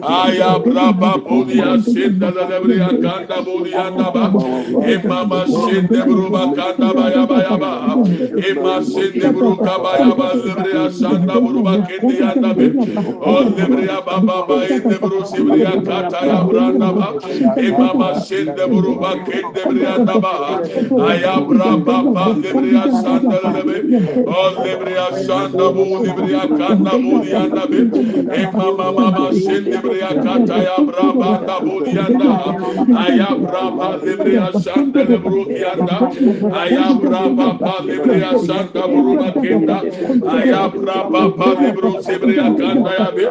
Aya 0.04 0.60
Brava 0.60 1.19
Podia 1.26 1.82
Sinda 1.82 2.32
Lebri 2.32 2.80
Akanda 2.80 3.41
Bodianda 3.41 4.13
Ba, 4.13 4.30
Imama 4.86 5.45
Sinde 5.48 6.02
Bruma 6.06 6.54
Kanda 6.56 6.93
Baya 6.93 7.26
Ba, 7.26 7.95
e 8.38 8.52
Ima 8.52 8.84
Sinde 8.84 9.30
Bruka 9.34 9.78
Baya 9.82 10.13
Ba 10.15 10.34
Libri 10.36 10.74
Asanda 10.74 11.34
Bruma 11.34 11.82
Kindi 11.88 12.22
Anda 12.22 12.54
Be, 12.54 12.67
O 13.22 13.41
Libri 13.41 13.89
Ababa 13.89 14.45
Ba 14.48 14.67
Inde 14.69 14.95
e 14.95 15.00
Bru 15.00 15.26
Sibri 15.26 15.65
Akata 15.65 16.26
Ya 16.26 16.43
Branda 16.43 16.93
Ba, 16.93 17.15
e 17.58 17.67
Imama 17.69 18.19
Sinde 18.19 18.67
ba 19.01 19.12
kedebriya 19.25 19.93
daba 20.05 20.33
aya 21.09 21.35
bra 21.47 21.71
ba 21.88 21.97
ba 22.13 22.25
debriya 22.43 22.83
sanda 23.01 23.39
lebe 23.53 23.77
o 24.27 24.39
debriya 24.63 25.07
sanda 25.25 25.65
bu 25.75 25.83
debriya 26.05 26.43
kanda 26.57 26.93
bu 27.03 27.15
yanda 27.33 27.63
be 27.71 27.79
e 28.39 28.41
mama 28.57 28.88
mama 28.97 29.25
sen 29.33 29.63
debriya 29.71 30.12
kata 30.23 30.57
ya 30.67 30.77
bra 30.88 31.07
ba 31.19 31.31
da 31.47 31.57
bu 31.65 31.75
yanda 31.95 32.31
aya 33.05 33.29
bra 33.43 33.63
ba 33.77 33.88
debriya 34.03 34.47
sanda 34.63 35.01
lebru 35.09 35.43
yanda 35.63 35.97
aya 36.63 36.88
bra 37.01 37.21
ba 37.38 37.47
ba 37.62 37.73
debriya 37.88 38.31
sanda 38.47 38.83
buru 38.91 39.13
ba 39.21 39.29
kenda 39.41 39.77
aya 40.38 40.62
bra 40.75 40.97
ba 41.12 41.21
ba 41.39 41.49
debru 41.62 41.91
debriya 42.07 42.47
kanda 42.59 42.91
ya 42.99 43.07
be 43.15 43.25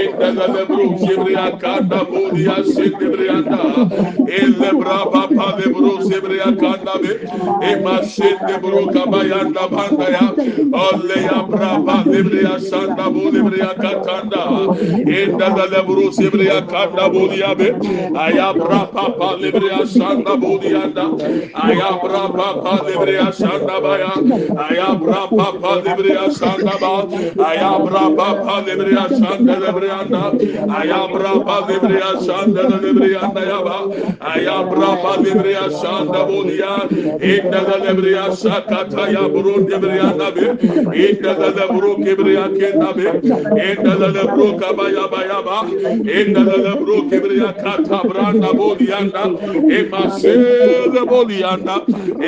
e 0.00 0.02
da 0.18 0.28
lebru 0.54 0.86
debriya 1.04 1.46
kanda 1.62 2.00
bu 2.10 2.22
ya 2.46 2.56
sen 2.74 2.92
debriya 3.00 3.38
da 3.50 3.60
e 4.28 4.40
lebra 4.60 4.93
rabapa 4.94 5.46
be 5.58 5.66
bro 5.74 5.92
sebreya 6.08 6.50
kanda 6.60 6.94
be 7.02 7.12
e 7.68 7.70
mashin 7.84 8.38
de 8.48 8.56
bro 8.62 8.86
kabaya 8.94 9.40
da 9.54 9.66
banda 9.74 10.08
ya 10.16 10.26
olle 10.84 11.18
ya 11.28 11.38
braba 11.50 11.96
lebreya 12.12 12.54
sanda 12.70 13.06
bo 13.14 13.24
lebreya 13.34 13.70
katanda 13.82 14.42
e 15.18 15.26
da 15.38 15.48
da 15.56 15.64
le 15.72 15.82
bro 15.88 16.06
sebreya 16.18 16.58
kanda 16.72 17.08
bo 17.14 17.26
ya 17.42 17.54
be 17.54 17.68
aya 18.26 18.48
brapa 18.60 19.04
pa 19.18 19.28
lebreya 19.42 19.80
sanda 19.96 20.36
bo 20.44 20.52
ya 20.74 20.86
da 20.98 21.06
aya 21.66 21.90
brapa 22.04 22.48
pa 22.64 22.74
lebreya 22.88 23.28
sanda 23.40 23.80
ba 23.84 23.92
ya 24.04 24.12
aya 24.68 24.88
brapa 25.02 25.46
pa 25.60 25.72
lebreya 25.86 26.26
sanda 26.40 26.74
ba 26.82 26.94
aya 27.50 27.70
brapa 27.86 28.28
pa 28.44 28.54
lebreya 28.66 29.04
sanda 29.20 29.54
lebreya 29.64 30.00
da 30.12 30.24
aya 30.80 31.00
brapa 31.14 31.56
lebreya 31.68 32.10
sanda 32.26 32.62
lebreya 32.84 33.24
da 33.34 33.42
ya 33.50 33.60
ba 33.68 33.78
aya 34.32 34.56
brapa 34.70 34.83
rapa 34.84 35.24
bibriya 35.24 35.70
şanda 35.82 36.28
bunya 36.28 36.76
inda 37.32 37.60
da 37.66 37.76
lebriya 37.84 38.36
şakata 38.36 39.08
ya 39.08 39.34
burun 39.34 39.68
debriya 39.70 40.10
nabi. 40.18 40.44
İnda 40.98 41.32
da 41.40 41.46
lebru 41.46 41.96
kibriya 41.96 42.44
kenabi. 42.58 43.06
İnda 43.70 44.00
da 44.00 44.06
lebru 44.06 44.56
kabaya 44.56 45.12
baya 45.12 45.46
ba 45.46 45.58
inda 46.20 46.46
da 46.46 46.56
lebru 46.66 47.10
kibriya 47.10 47.56
katabranda 47.56 48.58
bulyanda 48.58 49.24
emasede 49.78 51.02
bulyanda 51.10 51.76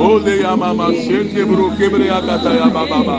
ole 0.00 0.34
ya 0.40 0.56
mama 0.56 0.88
sende 1.04 1.44
bro 1.44 1.68
kebriya 1.76 2.20
kata 2.24 2.50
ya 2.56 2.68
baba 2.72 3.00
ba 3.04 3.18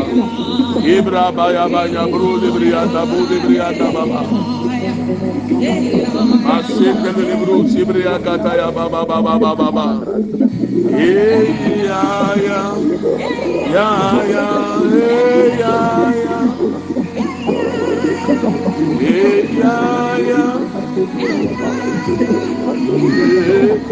ibra 0.81 1.31
ba 1.31 1.45
ya 1.53 1.65
ba 1.69 1.85
ya 1.85 2.07
bro 2.09 2.39
debriya 2.41 2.85
da 2.93 3.05
bu 3.05 3.27
debriya 3.29 3.69
da 3.77 3.87
baba 3.93 4.21
asende 6.57 7.09
le 7.13 7.35
bro 7.41 7.55
sebriya 7.69 8.17
kata 8.19 8.51
ya 8.57 8.69
baba 8.71 9.05
baba 9.05 9.33
baba 9.39 9.67
ba 9.71 9.87
e 10.97 11.13
ya 11.85 12.03
ya 12.41 12.61
ya 13.69 13.89
ya 14.33 14.47
e 14.89 15.13
ya 15.61 15.77
ya 16.25 16.37
e 18.97 19.21
ya 19.61 19.77
ya 20.29 20.72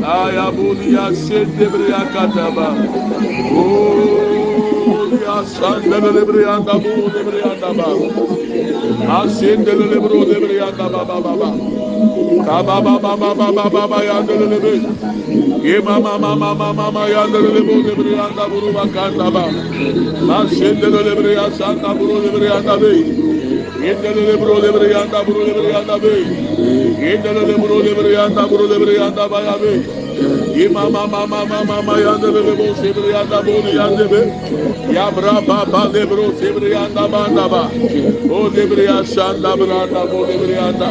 Ayabulia 0.04 1.10
Sendebria 1.16 2.06
Kataba. 2.14 2.68
Oya 3.50 5.44
Sandebria 5.46 6.62
Tabu 6.66 7.10
Debria 7.10 7.54
Taba. 7.60 7.90
Asendelebro 9.18 10.26
Debria 10.30 10.70
Taba 10.78 11.02
Baba. 11.08 11.50
Kaba 12.46 12.82
Baba 12.82 13.18
Baba 13.18 13.70
Baba 13.70 13.98
Yandelebe. 14.06 14.74
Yema 15.66 16.00
Mama 16.02 16.36
Mama 16.36 16.74
Mama 16.74 17.02
Yandelebo 17.10 17.82
Debria 17.84 18.30
Tabu 18.36 18.72
Bakandaba. 18.74 19.46
Asendelebria 20.38 21.52
Santa 21.58 21.96
Buru 21.96 22.22
Debria 22.22 22.62
Tabe. 22.64 23.41
Yendelele 23.82 24.38
bro 24.40 24.56
yanda 24.94 25.24
bro 25.26 25.42
yanda 25.74 25.98
be. 26.02 26.14
Yendelele 27.04 27.56
bro 27.62 27.78
yanda 28.18 28.44
bro 28.50 28.92
yanda 29.00 29.30
baya 29.32 29.56
be. 29.62 29.74
İma 30.64 30.90
ma 30.92 31.08
ma 31.08 31.26
ma 31.26 31.46
ma. 31.46 31.98
Ya 34.94 35.12
bra 35.12 35.42
ba 35.48 35.66
ba 35.72 35.82
lebro 35.94 36.32
sebre 36.40 36.70
ba 37.12 37.24
da 37.36 37.48
ba. 37.52 37.64
O 38.30 38.50
lebre 38.56 38.84
ya 38.84 39.04
şanda 39.04 39.58
bra 39.60 39.88
da 39.94 40.02
bol 40.12 40.28
lebre 40.28 40.54
yanda. 40.54 40.90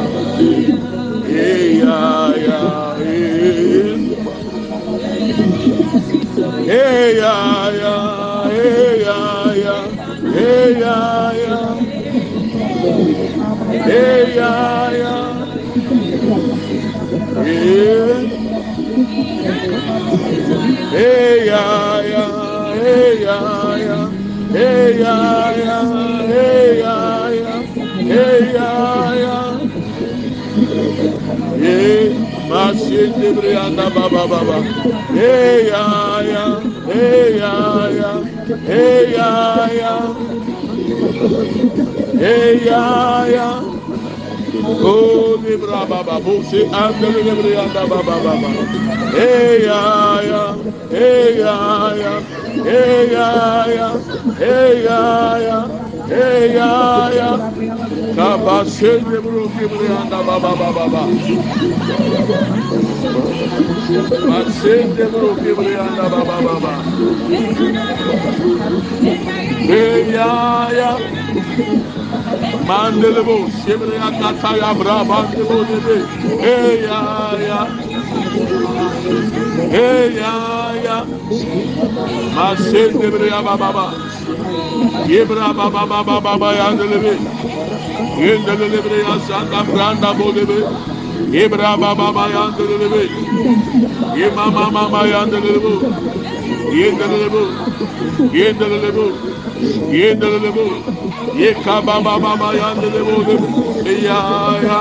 Hey 1.28 1.78
ya 1.78 2.34
ya 2.36 2.60
hey 6.66 7.16
ya 7.16 7.34
ya 7.82 9.76
hey 10.34 10.80
ya 10.80 10.96
ya 11.32 11.79
hey 12.80 14.36
ya 14.36 14.52
ya 15.00 15.14
hey 17.44 18.30
hey 20.92 21.46
ya 21.46 21.64
ya 22.12 22.24
hey 22.74 23.22
ya 23.22 23.38
ya 23.84 25.78
hey 26.32 26.80
ya 26.80 26.96
ya 27.40 27.54
hey 28.08 28.54
ya 28.56 28.70
ya 29.22 29.36
hey 31.60 32.08
Mashinde 32.50 33.28
Brianda 33.36 33.86
Baba. 33.94 34.58
Hey 35.14 35.68
ya 35.70 35.84
ya, 36.32 36.44
hey 36.88 37.38
ya 37.38 37.54
ya, 37.98 38.10
hey 38.66 39.12
ya 39.14 39.30
ya, 39.80 39.92
eyaya. 42.20 43.48
Oh, 44.64 45.34
o 45.36 45.38
mi 45.38 45.56
bra 45.56 45.86
baba 45.86 46.20
bo 46.20 46.42
se 46.42 46.66
andele 46.70 47.22
ne 47.24 47.34
bra 47.42 47.62
anda 47.64 47.86
baba 47.88 48.16
baba. 48.24 48.50
Eyaya 49.14 50.44
eyaya 50.92 52.14
eyaya 52.66 53.88
eyaya 54.40 55.60
eyaya. 56.10 57.30
Kaba 58.16 58.66
se 58.66 58.92
ne 59.02 59.18
bro 59.20 59.48
ki 59.50 59.66
bra 59.68 60.00
anda 60.02 60.22
baba 60.24 60.52
baba 60.56 60.88
baba 60.88 61.04
ba 64.28 64.40
se 64.52 64.74
ne 64.96 65.06
bro 65.12 65.36
ki 65.42 65.52
bra 65.58 65.82
anda 65.88 66.08
baba 66.10 66.36
baba. 66.42 66.74
Eyaya. 69.68 71.19
Mandelebo, 72.68 73.48
Shibria 73.50 74.10
Kataya 74.18 74.74
Braba, 74.74 75.30
Hey, 76.40 76.84
ya, 76.84 77.34
ya. 77.40 77.66
Hey, 79.70 80.14
ya, 80.16 80.74
ya. 80.84 81.06
Masendebria 82.34 83.42
Baba, 83.44 83.94
Yebra 85.06 85.54
Baba 85.56 85.86
Baba 85.86 86.20
Baba 86.20 86.54
Yandelebe, 86.54 87.18
Yendelebria 88.02 89.20
Santa 89.20 89.64
Branda 89.64 90.14
Bodebe, 90.14 90.60
Yebra 91.32 91.76
Baba 91.80 92.12
Baba 92.12 92.28
Yandelebe, 92.30 93.10
Yemama 94.14 94.70
Mama 94.72 95.02
Yandelebo, 95.06 95.74
Yendelebo, 96.70 97.42
Yendelebo, 98.32 99.06
yendelelebo 99.92 100.64
yekababababa 101.42 102.48
yandelebo 102.60 103.16
eyaya 103.92 104.78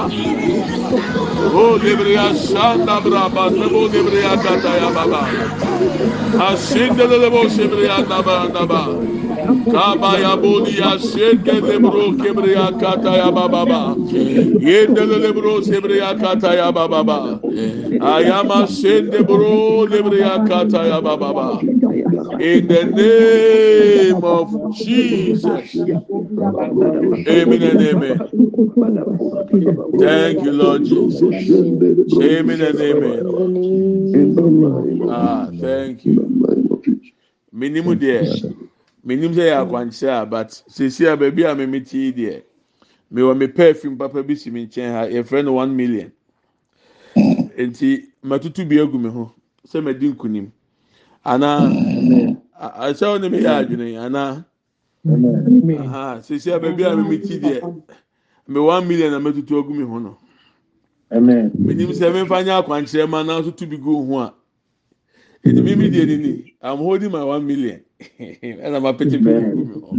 o 1.53 1.77
lebriya 1.83 2.33
sanda 2.35 2.99
braba 3.01 3.49
lebo 3.49 3.87
lebriya 3.87 4.33
kataya 4.43 4.89
baba. 4.95 5.23
Asindelelebo 6.49 7.49
sebriya 7.49 8.03
daba 8.09 8.47
daba. 8.53 8.83
Kaba 9.49 9.97
Kabaya 9.97 10.43
budia 10.43 10.99
şeke 10.99 11.67
lebro 11.67 12.17
kebriya 12.17 12.77
kataya 12.77 13.35
bababa. 13.35 13.95
Yendele 14.59 15.23
lebro 15.23 15.61
sebriya 15.61 16.17
kataya 16.17 16.71
bababa. 16.75 17.39
Ayama 17.99 18.67
sende 18.67 19.27
bro 19.27 19.87
lebriya 19.91 20.45
kataya 20.45 21.01
bababa. 21.01 21.61
In 22.39 22.67
the 22.67 22.83
name 22.85 24.23
of 24.23 24.49
Jesus. 24.71 25.75
Amen 27.27 27.63
and 27.63 27.81
amen. 27.81 28.19
Thank 29.99 30.43
you, 30.43 30.51
Lord 30.51 30.83
Jesus. 30.85 31.21
Amen 32.21 32.61
and 32.61 32.81
amen. 32.81 33.23
Ah, 35.09 35.49
thank 35.59 36.05
you. 36.05 36.15
Minimu 37.53 37.95
deɛ. 37.95 38.68
Minim 39.03 39.31
sɛ 39.33 39.43
yɛ 39.49 39.55
akwankyerɛ 39.61 40.13
hmm. 40.15 40.23
a, 40.23 40.25
but 40.25 40.49
sisi 40.67 41.05
a 41.11 41.17
baabi 41.17 41.43
a 41.45 41.55
mimi 41.55 41.81
ti 41.81 41.97
yi 42.05 42.11
deɛ, 42.13 42.43
mewɔ 43.13 43.37
me 43.37 43.47
perfume 43.47 43.97
papa 43.97 44.23
bi 44.23 44.35
si 44.35 44.49
mi 44.49 44.65
nkyɛn 44.65 44.91
ha, 44.91 45.01
yɛfrɛ 45.07 45.45
no 45.45 45.53
one 45.53 45.75
million. 45.75 46.11
Hmm. 47.15 47.47
Nti 47.57 48.05
matutu 48.23 48.67
bi 48.67 48.77
egu 48.77 48.99
mi 48.99 49.09
ho 49.09 49.33
sɛ 49.67 49.81
mɛdi 49.83 50.13
nkunim. 50.15 50.51
Anaa, 51.25 51.67
hmm. 51.69 52.33
ahyɛ 52.59 53.07
wo 53.07 53.17
ne 53.17 53.29
mi 53.29 53.39
yɛ 53.39 53.51
adwene 53.59 53.97
anaa, 53.97 54.45
aha, 55.79 56.19
sisi 56.21 56.51
a 56.53 56.59
baabi 56.59 56.83
a 56.83 56.95
mimi 56.95 57.17
ti 57.19 57.39
deɛ, 57.39 57.83
me 58.47 58.59
one 58.59 58.87
million 58.87 59.11
na 59.11 59.19
mɛtutu 59.19 59.59
egu 59.63 59.73
mi 59.73 59.83
ho 59.83 59.99
no. 59.99 60.17
Amen. 61.11 61.51
menim 61.57 61.89
sɛ 61.89 62.11
memfa 62.11 62.43
nyɛ 62.43 62.63
akwankyerɛ 62.63 63.09
ma 63.09 63.23
na 63.23 63.39
nso 63.41 63.55
to 63.55 63.65
bi 63.65 63.77
gu 63.77 64.03
ho 64.05 64.19
a. 64.19 64.33
Ɛdi 65.45 65.63
mimi 65.63 65.89
deɛ 65.89 66.05
nini 66.05 66.53
i'm 66.61 66.77
holding 66.77 67.11
my 67.11 67.23
one 67.23 67.47
million 67.47 67.81
ɛna 68.65 68.79
ma 68.81 68.93
pete 68.93 69.17
bi 69.23 69.31
gu 69.53 69.63
mi 69.65 69.75
ho 69.81 69.97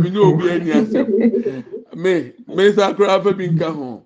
mi 0.00 0.10
ní 0.10 0.18
obi 0.18 0.44
ɛni 0.54 0.70
asɛm 0.78 1.06
me 1.96 2.32
me 2.54 2.62
nsa 2.70 2.94
koraa 2.96 3.20
fɛ 3.24 3.36
bi 3.36 3.46
nka 3.48 3.68
ho 3.74 4.02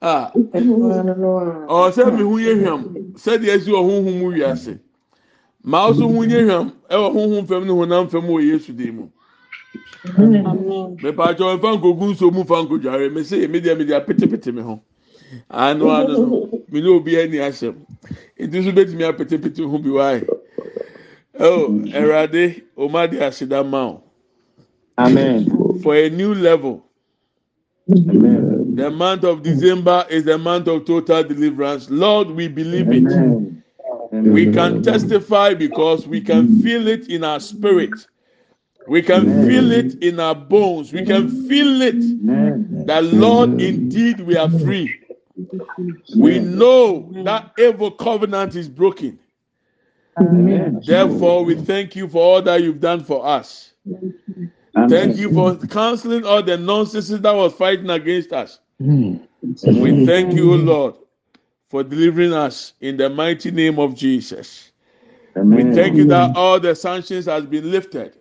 a 0.00 0.30
ɔwɔ 0.34 1.88
sɛ 1.96 2.02
mi 2.16 2.22
ho 2.22 2.36
yɛ 2.38 2.52
hwam 2.62 2.82
sɛdeɛ 3.16 3.54
esi 3.56 3.70
wɔ 3.72 3.80
huhu 3.88 4.10
mu 4.18 4.26
wiase 4.32 4.78
maa 5.64 5.90
nso 5.90 6.06
ho 6.08 6.20
yɛ 6.24 6.44
hwam 6.46 6.72
ɛwɔ 6.90 7.06
huhu 7.14 7.46
fam 7.48 7.64
ne 7.66 7.72
honam 7.72 8.08
fam 8.10 8.22
wɔ 8.28 8.42
yesu 8.44 8.72
dan 8.72 8.94
mu 8.96 9.08
mepaakyɛw 11.02 11.56
nfa 11.56 11.68
nkogu 11.76 12.04
nsuo 12.12 12.30
mu 12.32 12.42
nfa 12.44 12.62
nkodware 12.64 13.10
me 13.12 13.22
se 13.24 13.46
mi 13.48 13.60
deɛ 13.60 13.78
mi 13.78 13.84
deɛ 13.84 13.96
apetepete 14.04 14.52
mi 14.54 14.62
ho 14.62 14.80
ano 15.50 15.90
ano 15.90 16.12
no 16.12 16.62
mi 16.70 16.80
ní 16.80 16.88
obi 16.88 17.12
ɛni 17.16 17.38
asɛm 17.40 17.74
nti 18.38 18.56
nso 18.60 18.72
betumi 18.72 19.04
apetepete 19.04 19.62
ho 19.64 19.78
bi 19.78 19.90
waaye 19.90 20.26
oh 21.40 21.68
ɛwurade 21.68 22.62
ɔmo 22.76 22.96
adi 22.96 23.16
aseda 23.18 23.62
Amen. 24.98 25.80
for 25.82 25.94
a 25.94 26.08
new 26.10 26.34
level 26.34 26.84
Amen. 27.90 28.74
the 28.76 28.90
month 28.90 29.24
of 29.24 29.42
december 29.42 30.06
is 30.10 30.24
the 30.24 30.38
month 30.38 30.68
of 30.68 30.84
total 30.86 31.22
deliverance 31.22 31.90
lord 31.90 32.30
we 32.30 32.48
believe 32.48 32.90
it 32.92 33.04
Amen. 33.04 33.62
we 34.12 34.52
can 34.52 34.82
testify 34.82 35.54
because 35.54 36.06
we 36.06 36.20
can 36.20 36.62
feel 36.62 36.88
it 36.88 37.08
in 37.08 37.24
our 37.24 37.40
spirit 37.40 37.92
we 38.88 39.02
can 39.02 39.22
Amen. 39.22 39.46
feel 39.46 39.72
it 39.72 40.02
in 40.02 40.20
our 40.20 40.34
bones 40.34 40.92
we 40.92 41.04
can 41.04 41.48
feel 41.48 41.82
it 41.82 41.94
Amen. 41.96 42.84
that 42.86 43.04
lord 43.04 43.60
indeed 43.60 44.20
we 44.20 44.36
are 44.36 44.50
free 44.60 44.94
we 46.16 46.38
know 46.38 47.10
that 47.24 47.52
evil 47.58 47.90
covenant 47.90 48.54
is 48.56 48.68
broken 48.68 49.18
Amen. 50.18 50.80
therefore 50.84 51.44
we 51.44 51.54
thank 51.54 51.94
you 51.94 52.08
for 52.08 52.22
all 52.22 52.42
that 52.42 52.62
you've 52.62 52.80
done 52.80 53.04
for 53.04 53.26
us. 53.26 53.72
Amen. 53.86 54.88
thank 54.88 55.16
you 55.16 55.32
for 55.32 55.56
canceling 55.68 56.24
all 56.24 56.42
the 56.42 56.56
nonsense 56.56 57.08
that 57.08 57.34
was 57.34 57.52
fighting 57.54 57.90
against 57.90 58.32
us. 58.32 58.58
We 58.78 60.06
thank 60.06 60.32
you 60.34 60.56
lord 60.56 60.94
for 61.68 61.82
delivering 61.82 62.32
us 62.32 62.72
in 62.80 62.96
the 62.96 63.10
mighty 63.10 63.50
name 63.50 63.78
of 63.78 63.94
jesus. 63.94 64.70
We 65.34 65.64
thank 65.74 65.96
you 65.96 66.06
that 66.06 66.34
all 66.34 66.58
the 66.58 66.74
sanctions 66.74 67.26
has 67.26 67.44
been 67.44 67.70
lifted. 67.70 68.16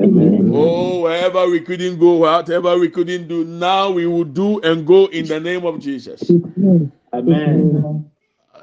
Amen. 0.00 0.50
oh 0.52 1.02
wherever 1.02 1.48
we 1.48 1.60
couldn't 1.60 1.98
go 1.98 2.14
whatever 2.14 2.78
we 2.78 2.88
couldn't 2.88 3.28
do 3.28 3.44
now 3.44 3.90
we 3.90 4.06
will 4.06 4.24
do 4.24 4.60
and 4.60 4.86
go 4.86 5.06
in 5.06 5.26
the 5.26 5.40
name 5.40 5.64
of 5.64 5.80
jesus. 5.80 6.30
Amen. 7.12 8.10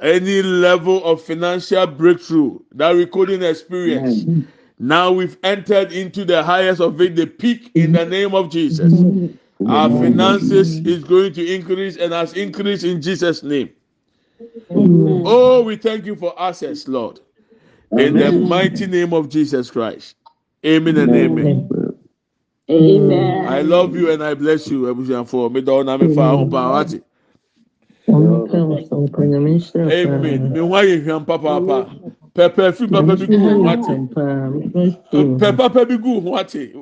Any 0.01 0.41
level 0.43 1.03
of 1.05 1.21
financial 1.23 1.87
breakthrough 1.87 2.59
that 2.73 2.95
we 2.95 3.05
couldn't 3.05 3.43
experience 3.43 4.27
now 4.79 5.11
we've 5.11 5.37
entered 5.43 5.91
into 5.93 6.25
the 6.25 6.43
highest 6.43 6.81
of 6.81 6.99
it 7.01 7.15
the 7.15 7.27
peak 7.27 7.71
in 7.75 7.91
the 7.93 8.05
name 8.05 8.35
of 8.35 8.49
jesus. 8.51 9.05
Our 9.65 9.91
finances 9.91 10.81
is 10.85 11.03
going 11.03 11.33
to 11.33 11.55
increase 11.55 11.97
and 11.97 12.13
has 12.13 12.33
increased 12.33 12.83
in 12.83 13.01
jesus 13.01 13.43
name. 13.43 13.71
Oh 15.25 15.63
we 15.63 15.77
thank 15.77 16.05
you 16.05 16.15
for 16.15 16.33
access 16.41 16.87
lord. 16.87 17.19
In 17.97 18.17
the 18.17 18.31
mighty 18.31 18.87
name 18.87 19.13
of 19.13 19.29
jesus 19.29 19.71
christ. 19.71 20.15
Amen 20.65 20.97
and 20.97 21.15
amen. 21.15 21.61
Amen. 22.69 23.45
i 23.47 23.61
love 23.61 23.95
you 23.95 24.11
and 24.11 24.23
i 24.23 24.33
bless 24.33 24.69
you 24.69 24.87
amen 28.11 28.47
me 30.53 30.59
ho 30.59 30.69
ayɛ 30.75 31.03
hwam 31.05 31.25
papaapa 31.25 31.87
pɛpɛ 32.35 32.73
fi 32.75 32.87
papa 32.87 33.15
bi 33.17 33.27
gu 33.27 33.37
ho 33.39 33.67
ate 33.67 33.97
papa 35.57 35.85
bi 35.85 35.97
gu 35.97 36.19
ho 36.21 36.35
ate 36.37 36.73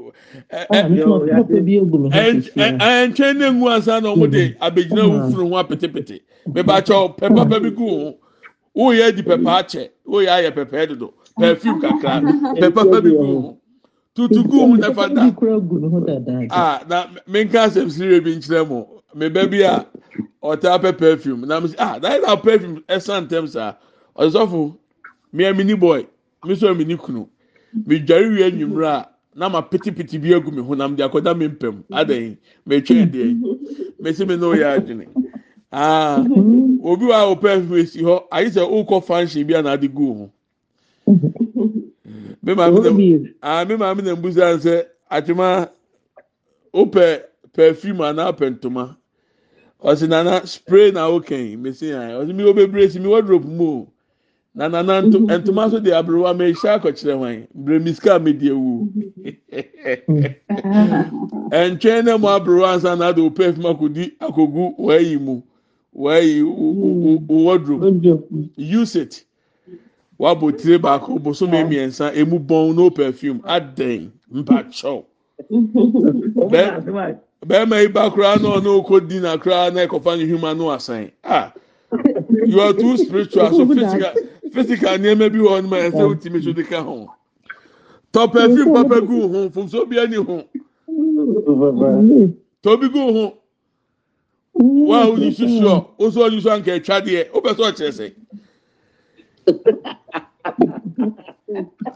ɛntwɛn 2.92 3.38
ne 3.38 3.50
ngu 3.52 3.68
ansa 3.70 4.02
na 4.02 4.10
ɔmo 4.14 4.30
de 4.32 4.56
abegyina 4.62 5.04
wufuru 5.08 5.50
ho 5.50 5.56
apetepete 5.64 6.22
mebakyɛw 6.54 7.16
pɛ 7.18 7.36
papa 7.36 7.60
bi 7.60 7.70
gu 7.72 7.88
ho 7.90 8.14
woyɛ 8.76 9.12
di 9.16 9.22
pɛpɛ 9.24 9.50
akyɛ 9.60 9.90
woyɛ 10.08 10.30
ayɛ 10.30 10.52
pɛpɛ 10.56 10.88
dodo 10.90 11.14
perfume 11.40 11.82
kakra 11.82 12.22
pɛ 12.60 12.74
papa 12.74 13.02
bi 13.02 13.10
gu 13.10 13.42
ho 13.42 13.58
tutu 14.16 14.44
gu 14.44 14.60
ho 14.60 14.76
nafa 14.78 15.08
da 15.16 15.24
a 16.52 16.80
na 16.90 17.08
menka 17.28 17.64
asɛm 17.68 17.90
siri 17.90 18.20
bi 18.20 18.36
nkyerɛ 18.36 18.68
mo 18.68 18.88
me 19.16 19.30
ba 19.30 19.48
bi 19.48 19.62
a 19.64 19.86
ɔtaa 20.44 20.80
pɛ 20.82 20.98
perfume. 20.98 21.46
Na 21.48 21.60
sɛ 21.62 21.76
ah 21.78 22.00
that 22.00 22.20
is 22.20 22.26
how 22.26 22.36
perfume 22.36 22.84
ɛsan 22.88 23.28
ntɛm 23.28 23.48
saa 23.50 23.76
ɔsɔfo 24.18 24.76
mmea 25.34 25.56
mini 25.56 25.76
boy 25.76 26.06
mi 26.44 26.56
sɔ 26.56 26.78
mini 26.78 26.96
kunu. 26.98 27.28
Mi 27.86 28.00
dware 28.00 28.30
wie 28.30 28.44
a 28.88 29.08
na 29.36 29.50
ma 29.50 29.62
pitipiti 29.62 30.18
bi 30.22 30.30
egu 30.34 30.52
mi 30.52 30.62
ho 30.62 30.74
na 30.76 30.88
mo 30.88 30.96
de 30.96 31.04
akɔda 31.08 31.38
mi 31.38 31.48
mpɛm 31.48 31.84
adan 31.92 32.38
mi 32.66 32.82
twɛn 32.82 33.12
deɛ 33.12 33.40
mi 34.00 34.14
si 34.14 34.26
mi 34.26 34.36
na 34.38 34.48
oyɛ 34.48 34.78
adwene. 34.78 35.08
Aa 35.72 36.24
obi 36.84 37.06
wa 37.06 37.26
o 37.26 37.36
perfume 37.36 37.78
esi 37.84 38.02
hɔ 38.02 38.24
ayi 38.32 38.50
sɛ 38.50 38.62
okɔ 38.66 39.04
fanhyɛn 39.06 39.48
bi 39.48 39.54
a 39.54 39.62
na 39.62 39.72
adi 39.74 39.88
gu 39.88 40.14
ho. 40.14 40.32
Mi 42.42 42.54
maame 42.56 42.80
na 42.82 42.90
aa 43.44 43.66
mi 43.66 43.76
maame 43.76 44.02
na 44.04 44.16
mbusa 44.16 44.56
nsɛ 44.58 44.86
atwema 45.12 45.70
opɛ 46.74 47.24
perfume 47.54 48.00
anaa 48.02 48.32
pɛ 48.32 48.58
ntoma? 48.58 48.96
ọ 49.88 49.96
sị 50.00 50.06
nana 50.08 50.34
spray 50.54 50.92
na 50.92 51.02
okenye 51.16 51.56
mesi 51.64 51.86
ya 51.94 52.00
ọ 52.20 52.26
sị 52.28 52.34
mi 52.38 52.44
obebere 52.50 52.90
si 52.92 53.00
mi 53.00 53.08
wardrobe 53.14 53.48
mu 53.58 53.72
na 54.56 54.68
nana 54.70 55.02
ntoma 55.02 55.64
nso 55.68 55.80
dị 55.86 55.92
abụrụwa 56.00 56.32
ma 56.38 56.44
ehyia 56.50 56.72
akọkyerɛ 56.76 57.14
nwanyị 57.20 57.44
mbere 57.60 57.78
misika 57.86 58.12
mi 58.24 58.32
dị 58.40 58.48
ewu. 58.54 58.74
Ntwɛn 61.72 62.02
na 62.06 62.14
mu 62.22 62.28
abụrụwa 62.36 62.70
nsa 62.78 62.92
na 63.00 63.06
adị 63.10 63.22
ope 63.28 63.42
efuma 63.50 63.70
akụdi 63.74 64.04
akụgu 64.26 64.64
wee 64.86 65.04
yi 65.10 65.16
mu. 65.26 65.36
Wee 66.02 66.20
yi 66.30 66.38
mm. 66.44 67.46
wardrobe. 67.46 67.88
Use 68.80 68.96
it. 69.04 69.14
Wabụ 70.22 70.46
tiri 70.60 70.78
baako 70.86 71.10
bosome 71.24 71.60
mmiɛnsa 71.64 72.06
emu 72.20 72.38
bɔn 72.48 72.76
no 72.76 72.86
perfume. 72.98 73.40
Adịn 73.56 74.04
mpa 74.38 74.58
kyɛw. 74.76 75.00
bɛrima 77.46 77.82
yi 77.82 77.88
ba 77.88 78.10
koraa 78.12 78.38
na 78.42 78.50
ɔno 78.58 78.84
okɔ 78.84 79.08
di 79.08 79.20
na 79.20 79.38
koraa 79.38 79.74
na 79.74 79.86
ɛkɔfa 79.86 80.18
ne 80.18 80.26
hwima 80.26 80.58
no 80.58 80.70
asan 80.72 81.12
ah 81.24 81.52
you 82.46 82.60
are 82.62 82.74
too 82.74 82.98
spiritual. 82.98 83.50
So 83.52 83.66
physical 83.68 84.14
physical 84.54 84.90
nneɛma 84.98 85.32
bi 85.32 85.38
wɔ 85.40 85.50
hɔ 85.50 85.64
no 85.64 85.68
ma 85.70 85.78
ɛsɛ 85.78 86.04
wotumi 86.08 86.44
so 86.44 86.54
de 86.54 86.64
ka 86.64 86.84
ho 86.84 87.10
tɔ 88.14 88.32
perfume 88.32 88.74
papa 88.74 89.02
gu 89.02 89.28
ho 89.28 89.50
fomso 89.50 89.86
bi 89.90 89.98
ani 90.00 90.16
ho 90.18 90.44
tɔ 92.64 92.80
bi 92.82 92.88
gu 92.90 93.00
ho 93.14 93.38
wa 94.54 95.04
a 95.04 95.08
woyi 95.08 95.32
susu 95.34 95.62
ɔ 95.64 95.86
woso 95.98 96.28
ɔyi 96.30 96.42
so 96.42 96.50
anka 96.52 96.74
atwa 96.80 97.02
deɛ 97.02 97.32
wopɛ 97.32 97.54
sɛ 97.56 97.72
ɔkyerɛ 97.72 97.92
sɛ 97.92 98.14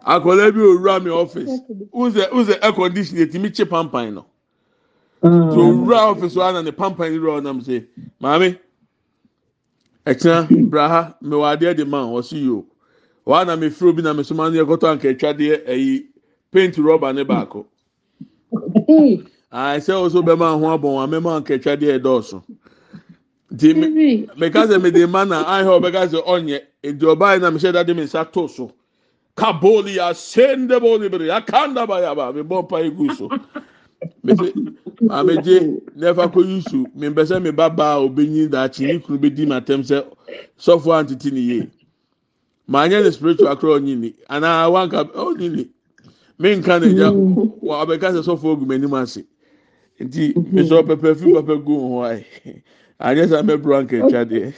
akwadaa 0.06 0.52
bi 0.54 0.60
owura 0.62 1.00
mi 1.04 1.10
ɔfis 1.10 1.50
wuzɛ 1.92 2.30
wuzɛ 2.32 2.60
air 2.64 2.74
condition 2.74 3.18
etimi 3.18 3.50
kye 3.56 3.66
pampan 3.66 4.14
no 4.14 4.26
tí 5.52 5.60
owura 5.60 6.14
ɔfis 6.14 6.36
wa 6.38 6.52
na 6.54 6.62
ne 6.62 6.72
pampan 6.72 7.12
yi 7.14 7.20
rɔ 7.20 7.42
ɔnam 7.42 7.62
sɛ 7.62 7.86
maame 8.22 8.58
ɛkyina 10.06 10.50
braha 10.70 11.16
mewɔ 11.24 11.46
adeɛ 11.58 11.76
de 11.78 11.86
ma 11.86 12.04
ɔsi 12.06 12.42
yi 12.42 12.50
o 12.50 12.66
wa 13.26 13.44
na 13.44 13.56
me 13.56 13.70
firi 13.70 13.90
obi 13.90 14.02
na 14.02 14.14
me 14.14 14.24
so 14.24 14.36
ma 14.36 14.50
no 14.50 14.56
yɛ 14.64 14.68
kɔtɔ 14.68 14.92
anka 14.94 15.10
atwa 15.16 15.34
deɛ 15.38 15.66
ɛyi 15.68 16.06
paint 16.52 16.76
rɔba 16.76 17.16
ne 17.16 17.24
baako. 17.24 17.66
A 19.52 19.78
ɛsɛ 19.78 19.94
ɔso 19.94 20.22
bɛma 20.24 20.60
ho 20.60 20.78
abɔn 20.78 20.96
wa 20.96 21.08
mɛma 21.08 21.38
anka 21.38 21.56
atwa 21.58 21.78
deɛ 21.78 22.00
ɛdɔɔso. 22.00 22.44
Nti 23.54 23.76
me 23.76 24.28
meka 24.38 24.68
sɛ 24.68 24.82
mede 24.82 25.10
ma 25.10 25.24
na 25.24 25.44
ahɛ 25.46 25.80
ɔbɛka 25.80 26.08
sɛ 26.10 26.26
ɔnyɛ. 26.26 26.62
Nti 26.84 27.06
ɔbaa 27.16 27.36
yi 27.36 27.40
na 27.42 27.52
mehyɛ 27.52 27.74
dade 27.74 27.96
me 27.96 28.04
nsa 28.04 28.32
to 28.32 28.48
so. 28.48 28.72
Kaboli 29.38 29.96
asende 29.98 30.80
boli 30.82 31.10
bere 31.10 31.30
akanda 31.30 31.88
ba 31.88 32.02
yaba 32.02 32.34
me 32.36 32.42
bɔ 32.44 32.68
mpa 32.68 32.84
egu 32.92 33.12
so. 33.16 33.30
Mese 34.24 34.54
amegye 35.10 35.58
nefa 35.96 36.26
kɔ 36.34 36.42
yusu 36.50 36.80
me 36.96 37.10
mpɛ 37.10 37.24
sɛ 37.30 37.42
me 37.44 37.52
ba 37.52 37.70
baa 37.70 37.98
obenyin 38.00 38.50
daakye 38.52 38.88
ne 38.88 39.00
kunu 39.00 39.20
bedi 39.20 39.46
ma 39.48 39.60
tɛm 39.62 39.82
sɛ 39.84 40.06
sɔfo 40.58 40.92
antete 40.94 41.32
ne 41.34 41.40
yie 41.42 41.70
maa 42.68 42.88
nyɛ 42.88 43.04
ne 43.04 43.12
spiritual 43.12 43.50
akora 43.52 43.80
ɔnyi 43.80 43.96
ni 43.98 44.16
anaa 44.30 44.70
wanka 44.72 45.04
ɔnyi 45.14 45.50
ni 45.56 45.70
me 46.40 46.56
nka 46.58 46.80
ne 46.82 46.94
gya 46.96 47.12
wa 47.62 47.86
ɔbɛka 47.86 48.14
sɛ 48.16 48.22
sɔfo 48.24 48.46
ogu 48.54 48.66
m'anim 48.66 48.94
ase 48.94 49.24
nti 50.00 50.40
mesɛ 50.54 50.84
ɔpɛpɛ 50.84 51.16
fi 51.20 51.28
papa 51.34 51.56
gu 51.58 51.74
ho 51.80 52.04
ayi 52.04 52.26
anyɛ 53.00 53.28
sɛ 53.28 53.44
mɛburo 53.48 53.76
anka 53.80 53.98
atwa 54.04 54.26
deɛ 54.26 54.54